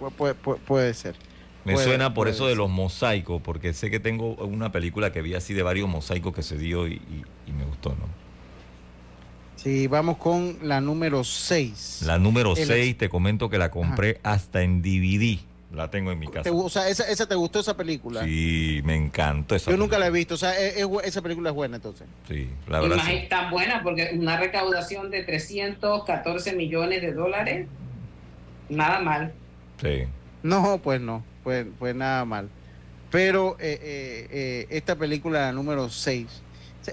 [0.00, 1.16] Pu- puede, ser.
[1.64, 5.20] Me Puede- suena por eso de los mosaicos, porque sé que tengo una película que
[5.20, 8.06] vi así de varios mosaicos que se dio y, y- y me gustó, ¿no?
[9.56, 12.02] Sí, vamos con la número 6.
[12.06, 15.40] La número El- 6, te comento que la compré hasta en DVD.
[15.72, 16.50] La tengo en mi casa.
[16.52, 18.24] o sea, esa, esa te gustó esa película?
[18.24, 21.22] Sí, me encantó esa Yo nunca la he visto, o sea, es- es bu- esa
[21.22, 22.08] película es buena entonces.
[22.26, 23.12] Sí, la Y verdad más sí.
[23.14, 27.68] es tan buena porque una recaudación de 314 millones de dólares,
[28.68, 29.32] nada mal.
[29.80, 30.04] Sí.
[30.42, 32.48] No, pues no, pues, pues nada mal.
[33.10, 36.26] Pero eh, eh, eh, esta película, la número 6,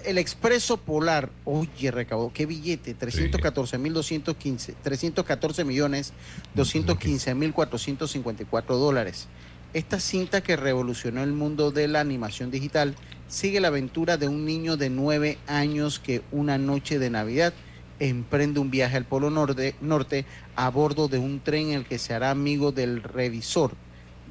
[0.03, 6.11] El Expreso Polar, oye, recaudó, qué billete, 314 mil 215, 314 millones
[6.55, 9.27] 215 mil 454 dólares.
[9.73, 12.95] Esta cinta que revolucionó el mundo de la animación digital
[13.29, 17.53] sigue la aventura de un niño de 9 años que una noche de Navidad
[17.99, 20.25] emprende un viaje al Polo Norte, norte
[20.57, 23.71] a bordo de un tren en el que se hará amigo del revisor,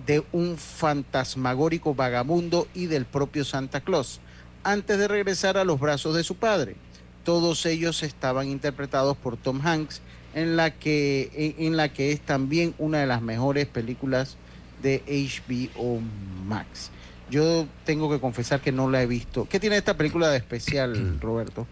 [0.06, 4.20] de un fantasmagórico vagabundo y del propio Santa Claus,
[4.66, 6.76] antes de regresar a los brazos de su padre.
[7.24, 10.00] Todos ellos estaban interpretados por Tom Hanks,
[10.34, 14.36] en la que, en, la que es también una de las mejores películas
[14.82, 16.00] de HBO
[16.46, 16.90] Max.
[17.30, 19.48] Yo tengo que confesar que no la he visto.
[19.48, 21.66] ¿Qué tiene esta película de especial, Roberto?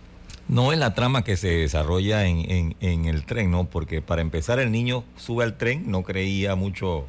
[0.48, 3.64] No es la trama que se desarrolla en, en- en el tren, ¿no?
[3.64, 7.06] Porque para empezar el niño sube al tren, no creía mucho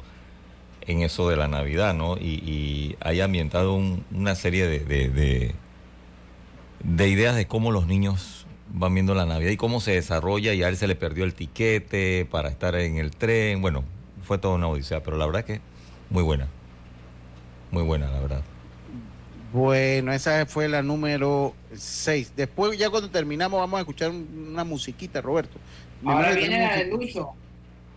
[0.82, 2.16] en eso de la Navidad, ¿no?
[2.16, 5.54] Y, y hay ambientado un- una serie de, de, de-
[6.82, 10.62] de ideas de cómo los niños van viendo la Navidad y cómo se desarrolla y
[10.62, 13.60] a él se le perdió el tiquete para estar en el tren.
[13.62, 13.84] Bueno,
[14.22, 15.60] fue toda una odisea, pero la verdad que
[16.10, 16.46] muy buena.
[17.70, 18.42] Muy buena, la verdad.
[19.52, 22.32] Bueno, esa fue la número 6.
[22.36, 25.58] Después, ya cuando terminamos, vamos a escuchar un- una musiquita, Roberto.
[26.02, 27.30] Me Ahora viene la de Lucho,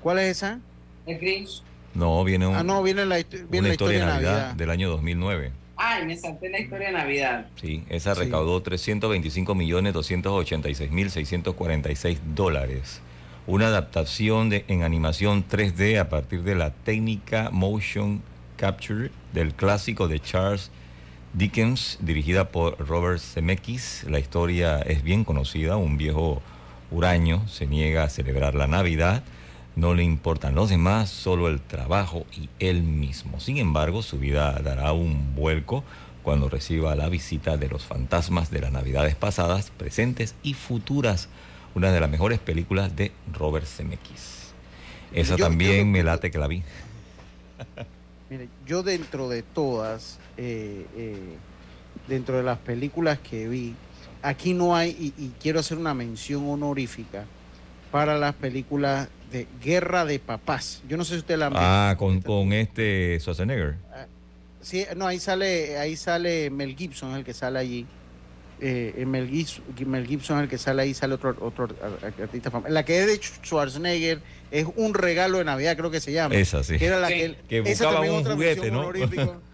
[0.02, 0.60] ¿Cuál es esa?
[1.06, 1.62] el Grinch.
[1.94, 4.54] No, viene, un- Ah, no, viene la, viene una la historia de Navidad, Navidad.
[4.56, 5.52] del año 2009.
[5.82, 7.48] Ay, me salté la historia de Navidad.
[7.56, 8.20] Sí, esa Sí.
[8.22, 13.00] recaudó 325 millones 286 mil 646 dólares.
[13.48, 18.22] Una adaptación de, en animación 3D a partir de la técnica Motion
[18.58, 20.70] Capture del clásico de Charles
[21.34, 24.04] Dickens, dirigida por Robert Zemeckis.
[24.10, 25.78] La historia es bien conocida.
[25.78, 26.42] Un viejo
[26.92, 29.24] huraño se niega a celebrar la Navidad.
[29.80, 33.40] No le importan los demás, solo el trabajo y él mismo.
[33.40, 35.86] Sin embargo, su vida dará un vuelco
[36.22, 41.30] cuando reciba la visita de los fantasmas de las Navidades pasadas, presentes y futuras.
[41.76, 44.50] Una de las mejores películas de Robert Zemeckis.
[45.14, 46.62] Esa Yo- también yo- me late que la vi.
[48.30, 51.16] Mire, yo dentro de todas, eh, eh,
[52.10, 53.76] dentro de las películas que vi,
[54.22, 57.24] aquí no hay, y, y quiero hacer una mención honorífica,
[57.92, 60.82] para las películas de Guerra de Papás.
[60.88, 61.54] Yo no sé si usted la han.
[61.56, 63.76] Ah, con, con este Schwarzenegger.
[64.62, 67.86] Sí, no, ahí sale, ahí sale Mel Gibson, el que sale allí.
[68.62, 71.70] Eh, Mel, Gibson, Mel Gibson, el que sale ahí, sale otro, otro
[72.22, 72.74] artista famoso.
[72.74, 74.20] La que es de Schwarzenegger
[74.52, 76.36] es un regalo de Navidad, creo que se llama.
[76.36, 76.78] Esa, sí.
[76.78, 78.92] Que era la que, Que esa buscaba un juguete, ¿no?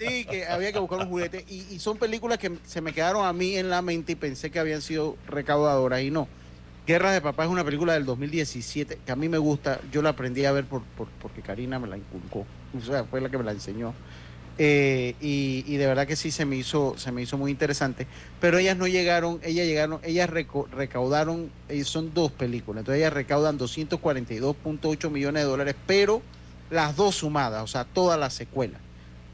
[0.00, 1.44] Sí, que había que buscar un juguete.
[1.48, 4.50] Y, y son películas que se me quedaron a mí en la mente y pensé
[4.50, 6.26] que habían sido recaudadoras y no.
[6.88, 9.78] Guerra de Papá es una película del 2017 que a mí me gusta.
[9.92, 12.46] Yo la aprendí a ver por, por- porque Karina me la inculcó.
[12.74, 13.92] O sea, fue la que me la enseñó.
[14.56, 18.08] Eh, y, de verdad que sí se me hizo se me hizo muy interesante
[18.40, 23.56] pero ellas no llegaron ellas llegaron ellas recaudaron eh, son dos películas entonces ellas recaudan
[23.56, 26.22] 242.8 millones de dólares pero
[26.70, 28.78] las dos sumadas o sea toda la secuela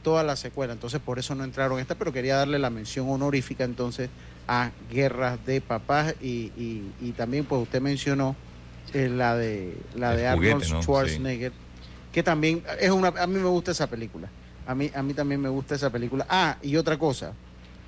[0.03, 3.65] toda la secuela entonces por eso no entraron esta pero quería darle la mención honorífica
[3.65, 4.11] entonces
[4.47, 8.37] a Guerras de Papás y, y- y también pues usted mencionó
[8.93, 10.83] eh, la de la El de Arnold juguete, ¿no?
[10.83, 11.53] Schwarzenegger
[12.13, 14.29] que también es una a mí me gusta esa película.
[14.67, 16.27] A mí a mí también me gusta esa película.
[16.29, 17.33] Ah y otra cosa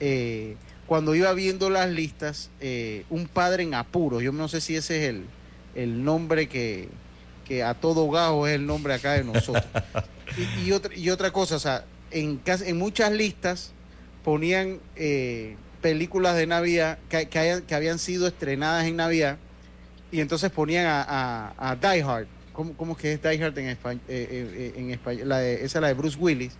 [0.00, 4.76] eh, cuando iba viendo las listas eh, un padre en apuros yo no sé si
[4.76, 5.24] ese es el,
[5.74, 6.88] el nombre que,
[7.46, 9.64] que a todo gajo es el nombre acá de nosotros.
[10.36, 13.70] Y, y otra, y otra cosa, o sea, en, en muchas listas
[14.24, 19.38] ponían eh, películas de Navidad que, habían sido estrenadas en Navidad
[20.10, 22.26] y entonces ponían a, a, Die Hard.
[22.52, 24.02] ¿Cómo, es que es Die Hard en español?
[24.08, 26.56] en español la esa es la de Bruce Willis.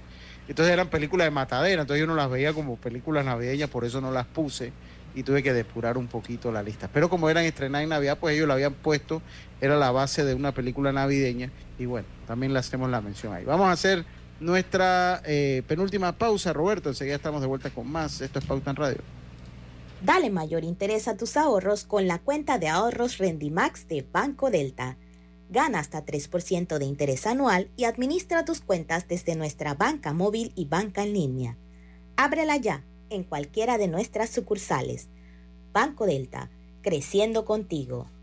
[0.49, 4.01] Entonces eran películas de matadera, entonces yo no las veía como películas navideñas, por eso
[4.01, 4.73] no las puse
[5.17, 6.89] y tuve que depurar un poquito la lista.
[6.93, 9.23] Pero como eran estrenadas en Navidad, pues ellos la habían puesto,
[9.61, 13.45] era la base de una película navideña y bueno, también le hacemos la mención ahí.
[13.45, 14.05] Vamos a hacer
[14.41, 18.21] nuestra eh, penúltima pausa, Roberto, enseguida estamos de vuelta con más.
[18.21, 18.99] Esto es Pauta en Radio.
[20.03, 24.99] Dale mayor interés a tus ahorros con la cuenta de ahorros Rendimax de Banco Delta.
[25.49, 30.67] Gana hasta 3% de interés anual y administra tus cuentas desde nuestra banca móvil y
[30.67, 31.57] banca en línea.
[32.17, 35.09] Ábrela ya en cualquiera de nuestras sucursales.
[35.73, 36.51] Banco Delta,
[36.83, 38.11] creciendo contigo.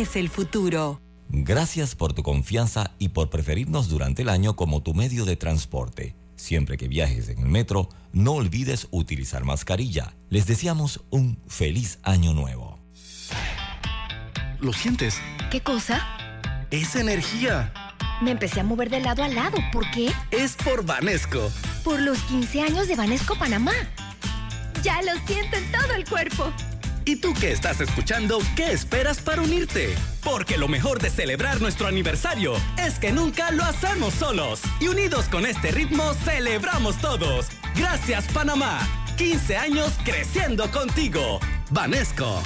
[0.00, 0.98] el futuro.
[1.28, 6.16] Gracias por tu confianza y por preferirnos durante el año como tu medio de transporte.
[6.36, 10.14] Siempre que viajes en el metro, no olvides utilizar mascarilla.
[10.30, 12.78] Les deseamos un feliz año nuevo.
[14.58, 15.20] ¿Lo sientes?
[15.50, 16.00] ¿Qué cosa?
[16.70, 17.72] Es energía.
[18.22, 19.58] Me empecé a mover de lado a lado.
[19.70, 20.10] ¿Por qué?
[20.30, 21.50] Es por Vanesco.
[21.84, 23.74] Por los 15 años de Vanesco Panamá.
[24.82, 26.50] Ya lo siento en todo el cuerpo.
[27.10, 29.96] ¿Y tú que estás escuchando, qué esperas para unirte?
[30.22, 34.60] Porque lo mejor de celebrar nuestro aniversario es que nunca lo hacemos solos.
[34.78, 37.48] Y unidos con este ritmo, celebramos todos.
[37.74, 38.78] Gracias, Panamá.
[39.16, 41.40] 15 años creciendo contigo.
[41.70, 42.40] Vanesco.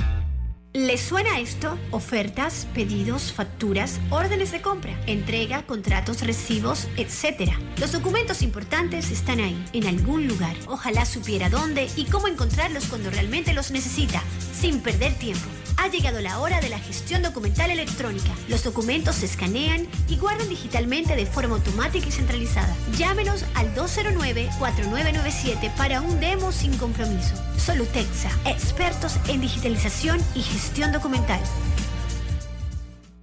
[0.76, 1.78] ¿Les suena esto?
[1.92, 7.52] Ofertas, pedidos, facturas, órdenes de compra, entrega, contratos, recibos, etc.
[7.78, 10.56] Los documentos importantes están ahí, en algún lugar.
[10.66, 14.20] Ojalá supiera dónde y cómo encontrarlos cuando realmente los necesita,
[14.64, 15.44] sin perder tiempo.
[15.76, 18.30] Ha llegado la hora de la gestión documental electrónica.
[18.48, 22.74] Los documentos se escanean y guardan digitalmente de forma automática y centralizada.
[22.96, 27.34] Llámenos al 209-4997 para un demo sin compromiso.
[27.58, 31.40] Solutexa, expertos en digitalización y gestión documental.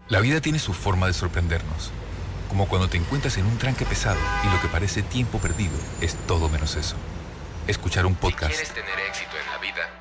[0.10, 1.90] La vida tiene su forma de sorprendernos.
[2.50, 6.14] Como cuando te encuentras en un tranque pesado y lo que parece tiempo perdido es
[6.28, 6.98] todo menos eso.
[7.66, 10.01] Escuchar un podcast, ¿Quieres tener éxito en la vida?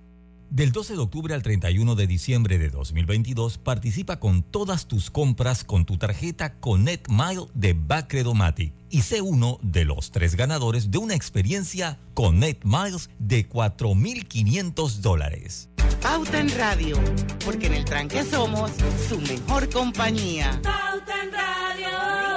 [0.51, 5.63] Del 12 de octubre al 31 de diciembre de 2022, participa con todas tus compras
[5.63, 10.97] con tu tarjeta Connect Mile de Bacredomatic y sé uno de los tres ganadores de
[10.97, 15.69] una experiencia Connect Miles de 4.500 dólares.
[16.01, 16.99] Pauta en Radio,
[17.45, 18.71] porque en el tranque somos
[19.07, 20.59] su mejor compañía.
[20.61, 22.30] Pauta en Radio.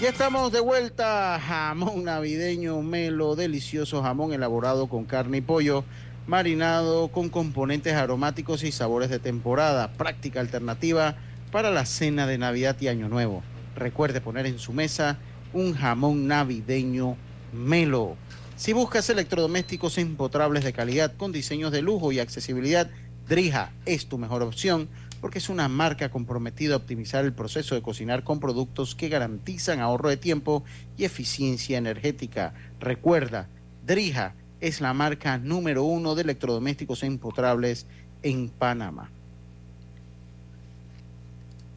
[0.00, 1.38] Ya estamos de vuelta.
[1.38, 5.84] Jamón navideño melo, delicioso jamón elaborado con carne y pollo,
[6.26, 9.92] marinado con componentes aromáticos y sabores de temporada.
[9.92, 11.16] Práctica alternativa
[11.52, 13.42] para la cena de Navidad y Año Nuevo.
[13.76, 15.18] Recuerde poner en su mesa
[15.52, 17.18] un jamón navideño
[17.52, 18.16] melo.
[18.56, 22.88] Si buscas electrodomésticos empotrables de calidad con diseños de lujo y accesibilidad,
[23.28, 24.88] Drija es tu mejor opción
[25.20, 29.80] porque es una marca comprometida a optimizar el proceso de cocinar con productos que garantizan
[29.80, 30.64] ahorro de tiempo
[30.96, 32.54] y eficiencia energética.
[32.80, 33.48] Recuerda,
[33.86, 37.86] Drija es la marca número uno de electrodomésticos empotrables
[38.22, 39.10] en Panamá.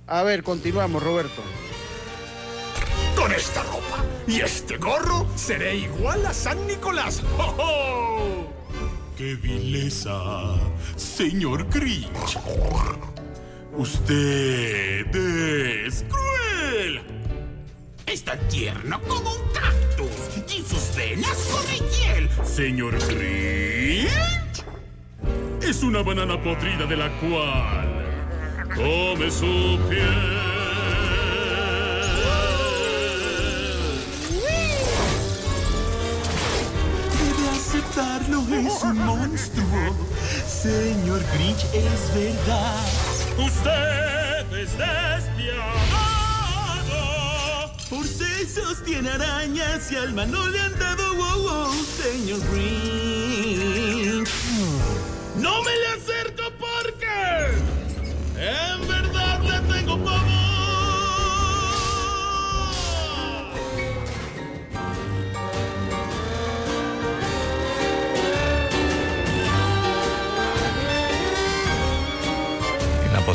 [0.08, 1.41] A ver, continuamos, Roberto.
[3.16, 7.24] Con esta ropa y este gorro seré igual a San Nicolás.
[7.38, 8.48] ¡Oh, oh!
[9.18, 10.56] ¡Qué vileza,
[10.98, 12.38] señor Grinch!
[13.76, 17.02] Usted es cruel.
[18.06, 22.30] Es tan tierno como un cactus y sus venas corren hiel.
[22.46, 24.64] Señor Grinch
[25.62, 28.06] es una banana podrida de la cual
[28.76, 30.44] come su piel.
[37.56, 39.96] Aceptarlo, es un monstruo.
[40.48, 43.03] Señor Grinch, es verdad.
[43.38, 45.74] Usted es despiadado.
[47.90, 54.30] Por sesos tiene arañas y alma no le han dado wow, wow, señor Grinch.
[55.38, 57.58] No me le acerco porque
[58.38, 60.43] en verdad le tengo pavor.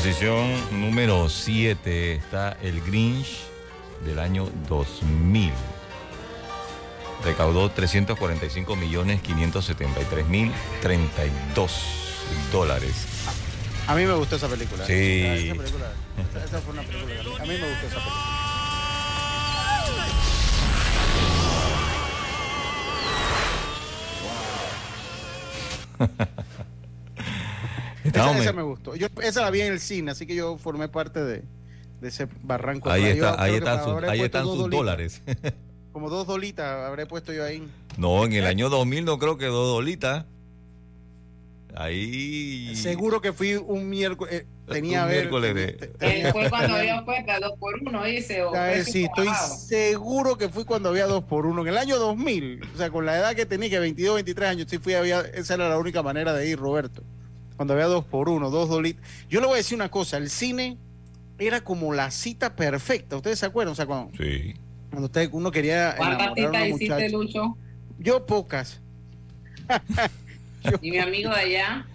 [0.08, 3.40] Posición número 7 está el Grinch
[4.06, 5.52] del año 2000.
[7.22, 10.50] Recaudó 345 millones 573 mil
[10.80, 11.72] 32
[12.50, 12.94] dólares.
[13.86, 14.86] A mí me gustó esa película.
[14.86, 14.92] Sí.
[15.26, 15.92] Esa, película,
[16.42, 17.42] esa- fue una película.
[17.42, 18.24] A mí me gustó esa película.
[28.08, 28.94] Esa, me gustó.
[28.96, 31.42] Yo, esa la vi en el cine, así que yo formé parte de,
[32.00, 32.90] de ese barranco.
[32.90, 34.78] Ahí, Yo está, creo ahí, están sus, habré ahí puesto están dos sus dolitas.
[34.78, 35.22] dólares.
[35.92, 37.66] Como dos dolitas habré puesto yo ahí.
[37.96, 40.26] No, en el año 2000 no creo que dos dolitas.
[41.74, 42.74] Ahí.
[42.74, 44.34] Seguro que fui un miércoles.
[44.34, 45.16] eh, tenía Un a ver.
[45.18, 48.42] miércoles de- Eh, Fue cuando había oferta dos por uno, dice.
[48.42, 49.54] O Ah, eh, sí, estoy bajado.
[49.56, 51.62] seguro que fui cuando había dos por uno.
[51.62, 54.66] En el año 2000, o sea, con la edad que tenía, que 22, 23 años,
[54.68, 57.02] sí fui, había, esa era la única manera de ir, Roberto.
[57.58, 59.02] Cuando había dos por uno, dos dolitas.
[59.28, 60.78] Yo le voy a decir una cosa, el cine
[61.38, 63.16] era como la cita perfecta.
[63.16, 63.72] ¿Ustedes se acuerdan?
[63.72, 64.54] O sea, cuando, Sí.
[64.88, 67.08] cuando usted, uno quería ¿Cuántas enamorar a una hiciste, muchacha.
[67.12, 67.56] Lucho?
[67.98, 68.80] Yo pocas.
[70.82, 71.86] Y mi amigo de allá.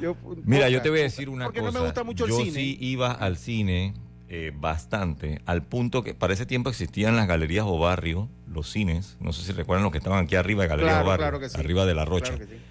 [0.00, 1.72] Yo, Mira, yo te voy a decir una Porque cosa.
[1.72, 2.50] no me gusta mucho el yo cine.
[2.52, 3.94] sí iba al cine
[4.28, 9.16] eh, bastante, al punto que para ese tiempo existían las galerías o barrio, los cines.
[9.20, 11.40] No sé si recuerdan los que estaban aquí arriba de Galerías Claro, o Barrio, claro
[11.40, 11.58] que sí.
[11.58, 12.34] arriba de la Rocha.
[12.36, 12.62] Claro que sí.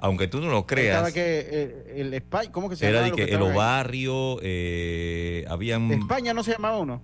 [0.00, 3.22] Aunque tú no lo creas, que eh, el España, ¿cómo que se era llamaba de
[3.22, 7.02] lo que el barrio, eh, habían España no se llamaba uno.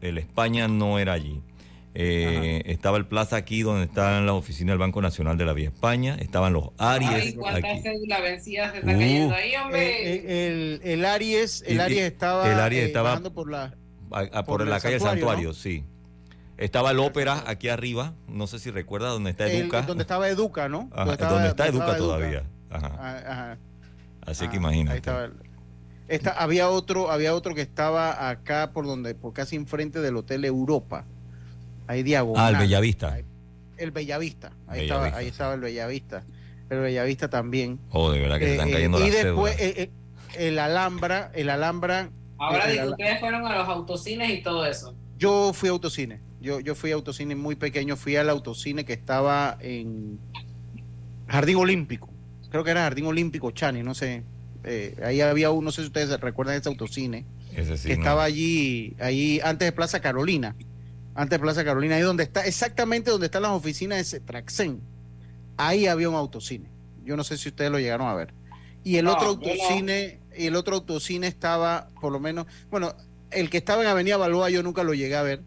[0.00, 1.42] el España no era allí.
[1.92, 5.68] Eh, estaba el plaza aquí donde estaban las oficinas del Banco Nacional de la Vía
[5.68, 7.10] España, estaban los Aries.
[7.10, 7.82] Ay, ¿cuántas aquí.
[7.82, 8.98] cédulas vencidas se están Uh.
[9.00, 10.46] cayendo ahí, hombre?
[10.46, 13.74] El, el Aries, el Aries estaba, el Aries estaba- bajando por la
[14.12, 15.84] A- a- por, por la calle Santuario, sí.
[16.60, 19.80] Estaba el ópera aquí arriba, no sé si recuerda donde está el- Educa.
[19.82, 20.90] donde estaba Educa, ¿no?
[20.92, 22.42] Ajá, estaba- donde está donde Educa todavía.
[22.68, 22.92] Ajá.
[22.98, 23.58] Ah, ajá.
[24.26, 24.92] Así que Ah, imagínate.
[24.92, 25.32] Ahí estaba el-
[26.08, 30.44] esta- había otro, había otro que estaba acá por donde, por casi enfrente del Hotel
[30.44, 31.06] Europa.
[31.86, 32.44] Ahí diagonal.
[32.44, 33.12] Ah, el Bellavista.
[33.14, 33.24] Ahí-
[33.78, 34.48] el Bellavista.
[34.68, 34.94] Ahí Bellavista.
[35.06, 36.22] estaba, ahí estaba el Bellavista.
[36.68, 37.80] El Bellavista también.
[37.90, 39.90] Oh, de verdad que se están Eh, eh, cayendo y las después eh, eh,
[40.46, 42.10] el Alhambra, el Alhambra.
[42.38, 44.94] Ahora el digo, Ala- ustedes fueron a los autocines y todo eso.
[45.16, 46.20] Yo fui a autocine.
[46.40, 47.96] Yo, yo fui a autocine muy pequeño.
[47.96, 50.18] Fui al autocine que estaba en
[51.28, 52.08] Jardín Olímpico.
[52.50, 54.22] Creo que era Jardín Olímpico, Chani, no sé.
[54.64, 57.24] Eh, ahí había uno, no sé si ustedes recuerdan ese autocine,
[57.54, 58.02] Ese sí, que no.
[58.02, 60.54] estaba allí, ahí antes de Plaza Carolina.
[61.14, 64.80] Antes de Plaza Carolina, ahí donde está, exactamente donde están las oficinas de Traxen.
[65.56, 66.68] Ahí había un autocine.
[67.04, 68.32] Yo no sé si ustedes lo llegaron a ver.
[68.84, 69.30] Y el No, otro no.
[69.32, 72.94] autocine, y el otro autocine estaba, por lo menos, bueno,
[73.30, 75.42] el que estaba en Avenida Balboa yo nunca lo llegué a ver.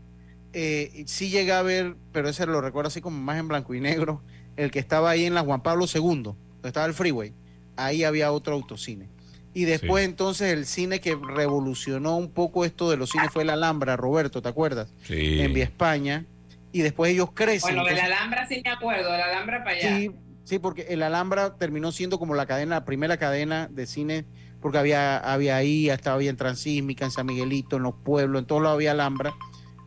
[0.53, 3.81] Eh, sí llegué a ver, pero ese lo recuerdo así como más en blanco y
[3.81, 4.21] negro.
[4.55, 7.33] El que estaba ahí en la Juan Pablo II, donde estaba el freeway.
[7.75, 9.09] Ahí había otro autocine.
[9.55, 13.53] Y después entonces el cine que revolucionó un poco esto de los cines fue la
[13.53, 14.91] Alhambra, Roberto, ¿te acuerdas?
[15.03, 15.41] Sí.
[15.41, 16.25] En Vía España.
[16.71, 17.75] Y después ellos crecen.
[17.75, 19.97] Bueno, de la Alhambra sí me acuerdo, la Alhambra para allá.
[19.97, 20.11] Sí,
[20.43, 24.25] sí, porque el Alhambra terminó siendo como la cadena, la primera cadena de cine,
[24.59, 28.47] porque había, había ahí, hasta había en Transísmica, en San Miguelito, en los pueblos, en
[28.47, 29.33] todos lados había Alhambra,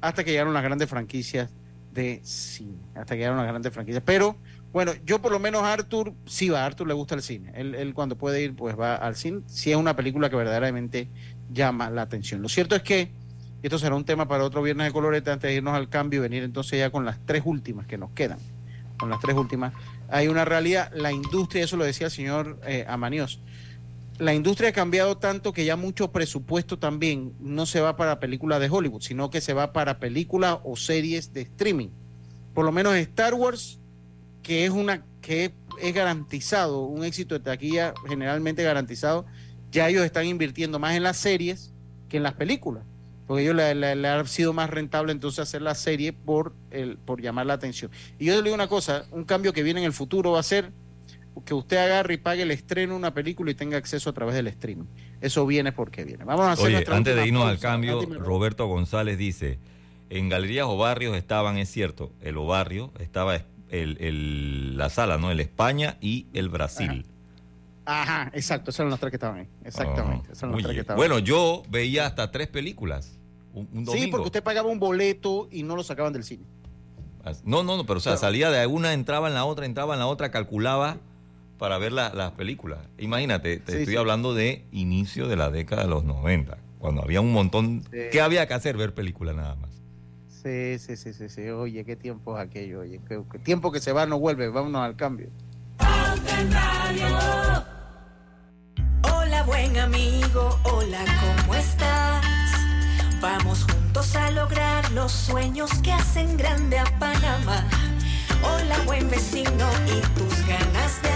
[0.00, 1.50] hasta que llegaron las grandes franquicias
[1.92, 4.02] de cine, hasta que llegaron las grandes franquicias.
[4.04, 4.36] Pero,
[4.72, 7.52] bueno, yo por lo menos Arthur, sí va, Arthur le gusta el cine.
[7.54, 11.08] Él, él cuando puede ir, pues va al cine, si es una película que verdaderamente
[11.50, 12.42] llama la atención.
[12.42, 13.10] Lo cierto es que,
[13.62, 16.22] esto será un tema para otro viernes de colorete, antes de irnos al cambio y
[16.22, 18.38] venir entonces ya con las tres últimas que nos quedan
[18.96, 19.72] con las tres últimas,
[20.08, 23.40] hay una realidad, la industria, eso lo decía el señor eh, Amanios,
[24.18, 28.60] la industria ha cambiado tanto que ya mucho presupuesto también no se va para películas
[28.60, 31.88] de Hollywood, sino que se va para películas o series de streaming.
[32.54, 33.78] Por lo menos Star Wars,
[34.42, 39.26] que es una que es garantizado, un éxito de taquilla generalmente garantizado,
[39.70, 41.72] ya ellos están invirtiendo más en las series
[42.08, 42.84] que en las películas
[43.26, 47.46] porque ellos le, ha sido más rentable entonces hacer la serie por el por llamar
[47.46, 47.90] la atención.
[48.18, 50.44] Y yo le digo una cosa, un cambio que viene en el futuro va a
[50.44, 50.70] ser
[51.44, 54.34] que usted agarre y pague el estreno de una película y tenga acceso a través
[54.34, 54.86] del streaming.
[55.20, 56.24] Eso viene porque viene.
[56.24, 58.66] Vamos a hacer Oye, antes de irnos al cambio, Ah, Roberto.
[58.66, 59.58] González dice,
[60.10, 63.36] en galerías o barrios estaban, es cierto, el ovarrio, estaba
[63.70, 65.30] el, el- la sala, ¿no?
[65.30, 67.04] El España y el Brasil.
[67.84, 69.48] Ajá, exacto, esas eran las tres que estaban ahí.
[69.64, 71.22] Exactamente, tres que estaban bueno, ahí.
[71.22, 73.12] yo veía hasta tres películas.
[73.52, 74.04] Un, un domingo.
[74.04, 76.44] Sí, porque usted pagaba un boleto y no lo sacaban del cine.
[77.44, 79.98] No, no, no, pero o sea, salía de una, entraba en la otra, entraba en
[80.00, 80.98] la otra, calculaba
[81.58, 82.78] para ver la- las películas.
[82.98, 83.98] Imagínate, te Sí, estoy sí.
[83.98, 87.82] hablando de inicio de la década de los 90, cuando había un montón...
[87.90, 87.98] Sí.
[88.12, 88.76] ¿Qué había que hacer?
[88.76, 89.70] Ver películas nada más.
[90.28, 91.48] Sí, sí, sí, sí, sí.
[91.48, 93.00] Oye, qué tiempo es aquello, oye.
[93.08, 94.48] Qué, qué tiempo que se va no vuelve.
[94.48, 95.28] Vámonos al cambio.
[99.02, 102.24] Hola buen amigo, hola, ¿cómo estás?
[103.20, 107.64] Vamos juntos a lograr los sueños que hacen grande a Panamá.
[108.42, 111.15] Hola buen vecino y tus ganas de.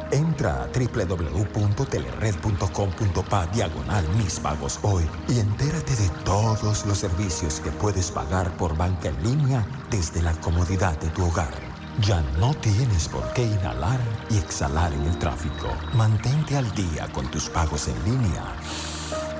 [0.11, 8.11] Entra a www.telered.com.pa diagonal mis pagos hoy y entérate de todos los servicios que puedes
[8.11, 11.53] pagar por banca en línea desde la comodidad de tu hogar.
[12.01, 15.69] Ya no tienes por qué inhalar y exhalar en el tráfico.
[15.93, 18.43] Mantente al día con tus pagos en línea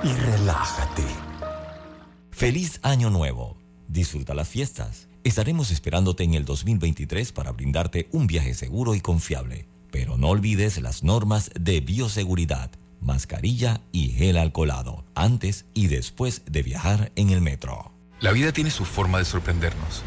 [0.04, 1.06] y relájate.
[2.32, 3.58] Feliz Año Nuevo.
[3.88, 5.10] Disfruta las fiestas.
[5.24, 9.71] Estaremos esperándote en el 2023 para brindarte un viaje seguro y confiable.
[9.92, 12.72] Pero no olvides las normas de bioseguridad,
[13.02, 17.92] mascarilla y gel alcoholado, antes y después de viajar en el metro.
[18.22, 20.04] La vida tiene su forma de sorprendernos.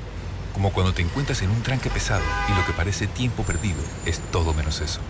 [0.55, 4.21] Como cuando te encuentras en un tranque pesado y lo que parece tiempo perdido es
[4.31, 5.01] todo menos eso.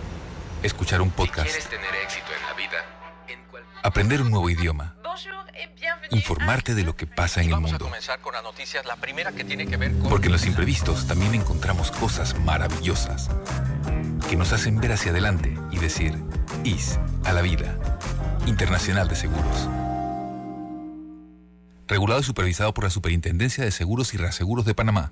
[0.63, 2.95] Escuchar un podcast, ¿Quieres tener éxito en la vida?
[3.83, 4.95] aprender un nuevo idioma,
[6.09, 7.91] informarte de lo que pasa en el mundo.
[10.09, 13.29] Porque en los imprevistos también encontramos cosas maravillosas
[14.29, 16.15] que nos hacen ver hacia adelante y decir,
[16.63, 17.77] IS a la vida.
[18.47, 19.69] Internacional de Seguros.
[21.87, 25.11] Regulado y supervisado por la Superintendencia de Seguros y Reaseguros de Panamá.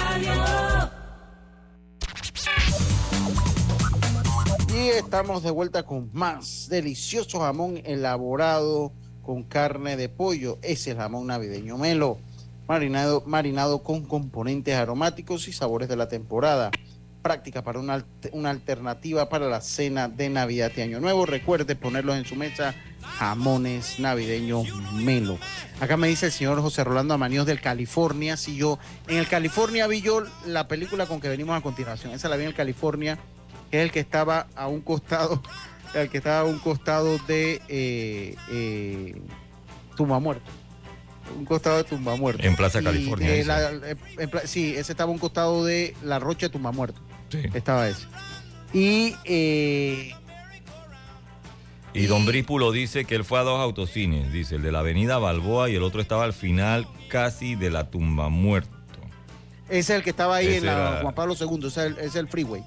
[4.97, 10.57] Estamos de vuelta con más delicioso jamón elaborado con carne de pollo.
[10.61, 12.19] Es el jamón navideño Melo,
[12.67, 16.71] marinado, marinado con componentes aromáticos y sabores de la temporada.
[17.21, 21.25] Práctica para una, una alternativa para la cena de Navidad y Año Nuevo.
[21.25, 25.37] Recuerde ponerlos en su mesa jamones navideños Melo.
[25.79, 28.37] Acá me dice el señor José Rolando Amaníos del California.
[28.37, 32.13] Si yo, en el California vi yo la película con que venimos a continuación.
[32.13, 33.19] Esa la vi en el California,
[33.71, 35.41] que es el que estaba a un costado,
[35.95, 39.21] el que estaba a un costado de eh, eh,
[39.95, 40.51] Tumba Muerto.
[41.37, 42.43] Un costado de Tumba Muerto.
[42.43, 43.47] En Plaza Y California, de dice.
[43.47, 46.71] la- eh, en pla- sí, ese estaba a un costado de la Rocha de Tumba
[46.73, 46.99] Muerto.
[47.29, 47.39] Sí.
[47.53, 48.05] Estaba ese.
[48.73, 50.13] Y eh,
[51.93, 55.17] Y Don Brípulo dice que él fue a dos autocines, dice, el de la avenida
[55.17, 58.69] Balboa y el otro estaba al final casi de la tumba muerto.
[59.67, 61.77] ese es el que estaba ahí Ese en la era- Juan Pablo II, ese es
[61.77, 62.63] el, es el freeway.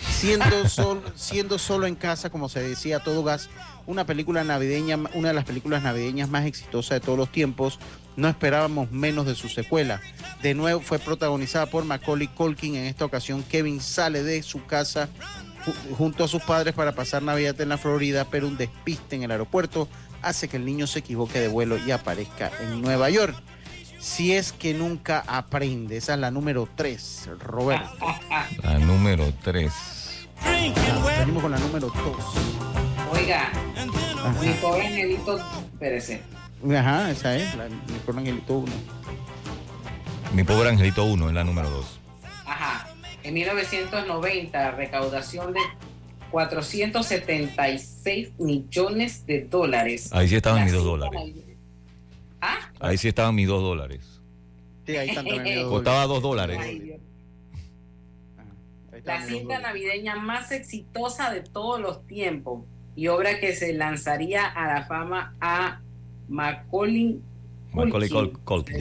[0.09, 3.49] Siendo, sol- siendo solo en casa, como se decía, todo gas,
[3.87, 7.79] una película navideña, una de las películas navideñas más exitosas de todos los tiempos.
[8.17, 10.01] No esperábamos menos de su secuela.
[10.43, 12.77] De nuevo fue protagonizada por Macaulay Culkin.
[12.77, 15.09] En esta ocasión, Kevin sale de su casa
[15.65, 19.23] ju- junto a sus padres para pasar Navidad en la Florida, pero un despiste en
[19.23, 19.89] el aeropuerto
[20.23, 23.35] hace que el niño se equivoque de vuelo y aparezca en Nueva York.
[24.01, 25.99] Si es que nunca aprende.
[25.99, 28.07] Esa es la número 3, Roberto.
[28.63, 29.71] La número 3.
[31.19, 31.95] Venimos con la número 2.
[33.13, 33.53] Oiga,
[34.41, 36.23] mi pobre angelito, espérese.
[36.75, 38.73] Ajá, esa es, la, mi pobre Angelito 1.
[40.33, 42.01] Mi pobre Angelito 1 es la número 2.
[42.47, 42.89] Ajá.
[43.23, 45.61] En 1990, recaudación de
[46.31, 50.09] 476 millones de dólares.
[50.13, 51.21] Ahí sí estaban mis dos dólares.
[52.41, 52.59] ¿Ah?
[52.81, 54.21] Ahí sí estaban mis 2 dólares.
[54.87, 56.23] Sí, ahí están también mis dos Costaba dólares.
[56.23, 56.59] 2 dólares.
[56.61, 57.01] Ay, Dios.
[58.93, 62.65] Ahí están La dos cinta navideña más exitosa de todos los tiempos
[62.97, 65.81] y obra que se lanzaría a la fama a
[66.29, 67.21] Macaulay.
[67.73, 68.77] Culkin.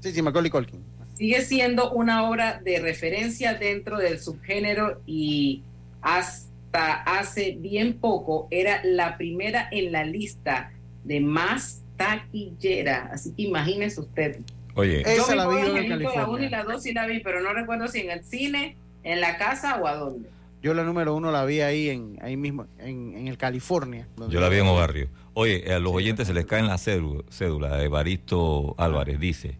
[0.00, 0.82] Sí, sí, Macaulay Culkin.
[1.14, 5.62] Sigue siendo una obra de referencia dentro del subgénero y
[6.00, 10.72] hasta hace bien poco era la primera en la lista
[11.04, 13.10] de más taquillera.
[13.12, 14.40] Así que imagínese usted.
[14.74, 16.28] Oye, Esa Yo mi la vi en angelito, la California.
[16.28, 19.20] 1 y la 2 sí la vi, pero no recuerdo si en el cine, en
[19.20, 20.30] la casa o a dónde.
[20.62, 24.08] Yo la número 1 la vi ahí, en, ahí mismo, en, en el California.
[24.16, 25.08] donde- yo la vi en Obarrio.
[25.34, 27.82] Oye, a los oyentes se les cae en la cédula, cédula.
[27.82, 29.56] Evaristo Álvarez dice: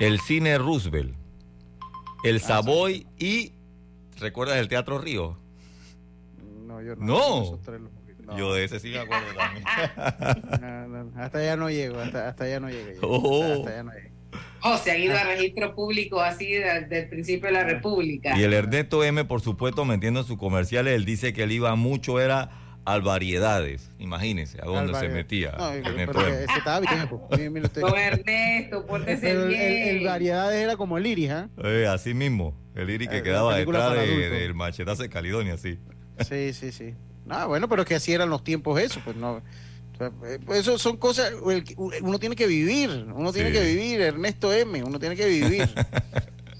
[0.00, 1.14] el cine Roosevelt,
[2.24, 3.52] el Savoy y.
[4.18, 5.36] ¿Recuerdas el Teatro Río?
[6.66, 7.04] No, yo no.
[7.06, 7.58] No.
[8.26, 8.38] No.
[8.38, 9.64] Yo de ese sí me acuerdo también.
[10.60, 12.92] No, no, hasta allá no llego, hasta, hasta allá no llego.
[12.92, 12.98] yo.
[13.02, 13.42] Oh.
[13.42, 14.14] Hasta, hasta allá no llego.
[14.66, 18.36] O se han ido a registro público así desde el principio de la República.
[18.38, 21.74] Y el Ernesto M, por supuesto, metiendo en sus comerciales, él dice que él iba
[21.76, 22.50] mucho, era
[22.86, 23.90] al variedades.
[23.98, 25.52] Imagínense a dónde se metía.
[25.58, 26.44] No, Ernesto pero M.
[26.44, 27.08] ese estaba bien.
[27.08, 27.22] pues.
[27.32, 27.80] Mire, mire usted.
[27.82, 29.60] Don Ernesto, pórtese el, bien.
[29.62, 31.48] el- el variedades era como el iris, ¿ah?
[31.62, 35.58] Eh, así mismo, el Iri Eh, que la quedaba detrás de- del machetazo de Caledonia,
[35.58, 35.78] sí.
[36.26, 36.94] Sí, sí, sí.
[37.28, 39.40] Ah, bueno, pero que así eran los tiempos eso, pues no.
[40.00, 41.32] eh, pues eso son cosas,
[42.02, 43.54] uno tiene que vivir, uno tiene Sí.
[43.56, 45.68] que vivir, Ernesto M, uno tiene que vivir.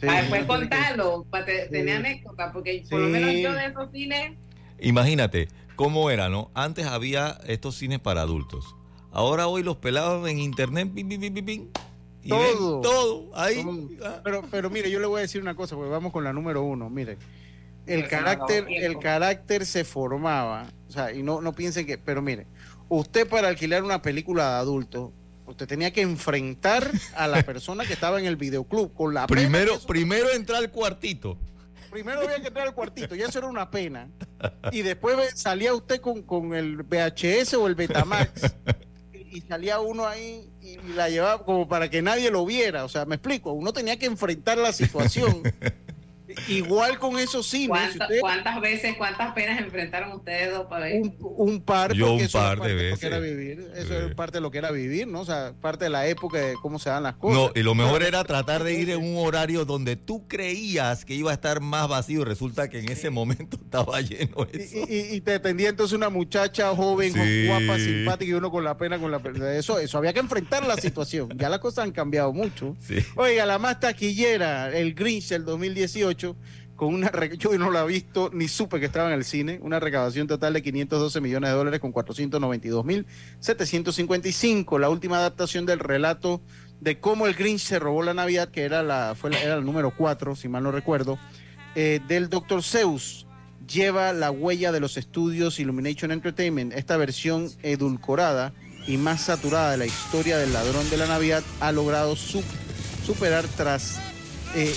[0.00, 3.52] Sí, Ah, Después tiene que- contarlo, para te- tener anécdota, porque por lo menos yo
[3.54, 4.36] de esos cines,
[4.80, 6.50] Imagínate cómo era, ¿no?
[6.52, 8.74] Antes había estos cines para adultos.
[9.12, 11.68] Ahora hoy los pelados en internet, pim, pim, pim, pim, pim,
[12.22, 12.80] y ven Todo.
[12.82, 13.62] todo ahí.
[13.62, 14.20] Todo.
[14.24, 16.62] Pero, pero mire, yo le voy a decir una cosa, porque vamos con la número
[16.62, 16.90] uno.
[16.90, 17.16] Mire,
[17.86, 22.22] el me carácter, el carácter se formaba, o sea, y no, no piensen que, pero
[22.22, 22.46] mire,
[22.88, 25.12] usted para alquilar una película de adulto,
[25.46, 29.74] usted tenía que enfrentar a la persona que estaba en el videoclub con la Primero,
[29.74, 31.36] eso- primero entrar al cuartito.
[31.90, 34.08] primero había que entrar al cuartito, y eso era una pena.
[34.72, 38.54] Y después salía usted con, con el VHS o el Betamax,
[39.12, 42.84] y, y salía uno ahí y, y la llevaba como para que nadie lo viera.
[42.84, 45.42] O sea, me explico, uno tenía que enfrentar la situación.
[46.48, 47.64] Igual con esos cines.
[47.64, 51.02] si ¿Cuánta- usted- ¿Cuántas veces, cuántas penas enfrentaron ustedes dos para ver?
[51.20, 53.04] un par, Yo porque un eso par de parte lo que veces.
[53.04, 55.20] era vivir, eso es parte de lo que era vivir, ¿no?
[55.20, 57.36] O sea, parte de la época de cómo se dan las cosas.
[57.38, 61.14] No, y lo mejor era tratar de ir en un horario donde tú creías que
[61.14, 64.76] iba a estar más vacío y resulta que en ese momento estaba lleno eso.
[64.88, 67.46] Y, y- y te atendía entonces una muchacha joven, Sí.
[67.46, 69.52] guapa, simpática y uno con la pena, con la pena.
[69.54, 71.28] Eso, eso había que enfrentar la situación.
[71.36, 72.76] Ya las cosas han cambiado mucho.
[72.80, 72.96] Sí.
[73.16, 76.23] Oiga, la más taquillera, el Grinch del 2018,
[76.76, 79.78] con una yo no la he visto ni supe que estaba en el cine, una
[79.78, 83.06] recaudación total de 512 millones de dólares con 492 mil
[83.38, 86.40] 755, la última adaptación del relato
[86.80, 89.64] de cómo el Grinch se robó la Navidad, que era la fue la- era el
[89.64, 91.18] número 4, si mal no recuerdo,
[91.74, 92.62] eh, del Dr.
[92.62, 93.26] Zeus
[93.66, 96.72] lleva la huella de los estudios Illumination Entertainment.
[96.74, 98.52] Esta versión edulcorada
[98.86, 102.42] y más saturada de la historia del ladrón de la Navidad ha logrado su-
[103.06, 103.98] superar tras
[104.56, 104.74] eh,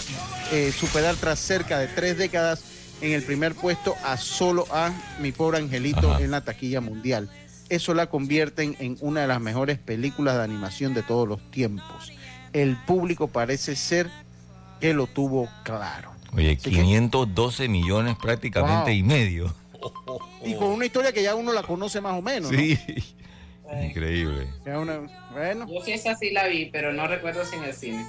[0.51, 2.63] eh, superar tras cerca de tres décadas
[3.01, 6.21] en el primer puesto a solo a mi pobre angelito Ajá.
[6.23, 7.29] en la taquilla mundial.
[7.69, 12.11] Eso la convierten en una de las mejores películas de animación de todos los tiempos.
[12.53, 14.09] El público parece ser
[14.79, 16.11] que lo tuvo claro.
[16.33, 18.99] Oye, Así que- 512 millones prácticamente Wow.
[18.99, 19.53] y medio.
[20.43, 22.51] Y con una historia que ya uno la conoce más o menos.
[22.51, 22.57] ¿no?
[22.57, 22.79] Sí.
[23.83, 24.47] Increíble.
[24.65, 25.01] Una-
[25.33, 28.05] bueno, Yo sí esa sí la vi, pero no recuerdo si en el cine.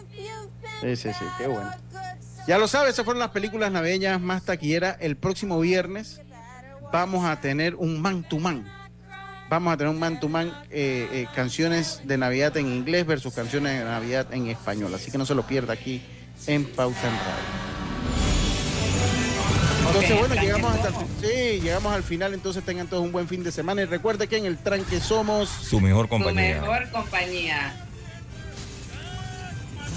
[0.80, 1.68] sí, sí, sí, qué bueno.
[2.48, 4.96] Ya lo sabes, esas fueron las películas navideñas más taquilleras.
[5.00, 6.22] El próximo viernes
[6.90, 8.66] vamos a tener un man to man.
[9.50, 13.34] Vamos a tener un man to man, eh, eh, canciones de Navidad en inglés versus
[13.34, 14.94] canciones de Navidad en español.
[14.94, 16.02] Así que no se lo pierda aquí
[16.46, 17.68] en Pauta en Radio.
[19.88, 20.90] Entonces, bueno, llegamos hasta
[21.20, 22.32] sí, llegamos al final.
[22.32, 23.82] Entonces, tengan todos un buen fin de semana.
[23.82, 26.62] Y recuerde que en el tranque somos Su mejor compañía.
[26.62, 27.84] mejor compañía.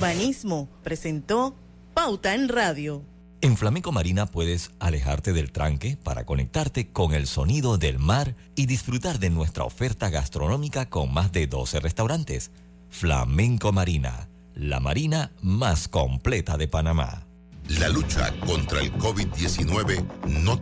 [0.01, 1.55] Banismo presentó
[1.93, 3.03] Pauta en Radio.
[3.41, 8.65] En Flamenco Marina puedes alejarte del tranque para conectarte con el sonido del mar y
[8.65, 12.51] disfrutar de nuestra oferta gastronómica con más de 12 restaurantes.
[12.89, 17.25] Flamenco Marina, la marina más completa de Panamá.
[17.67, 20.59] La lucha contra el COVID-19 no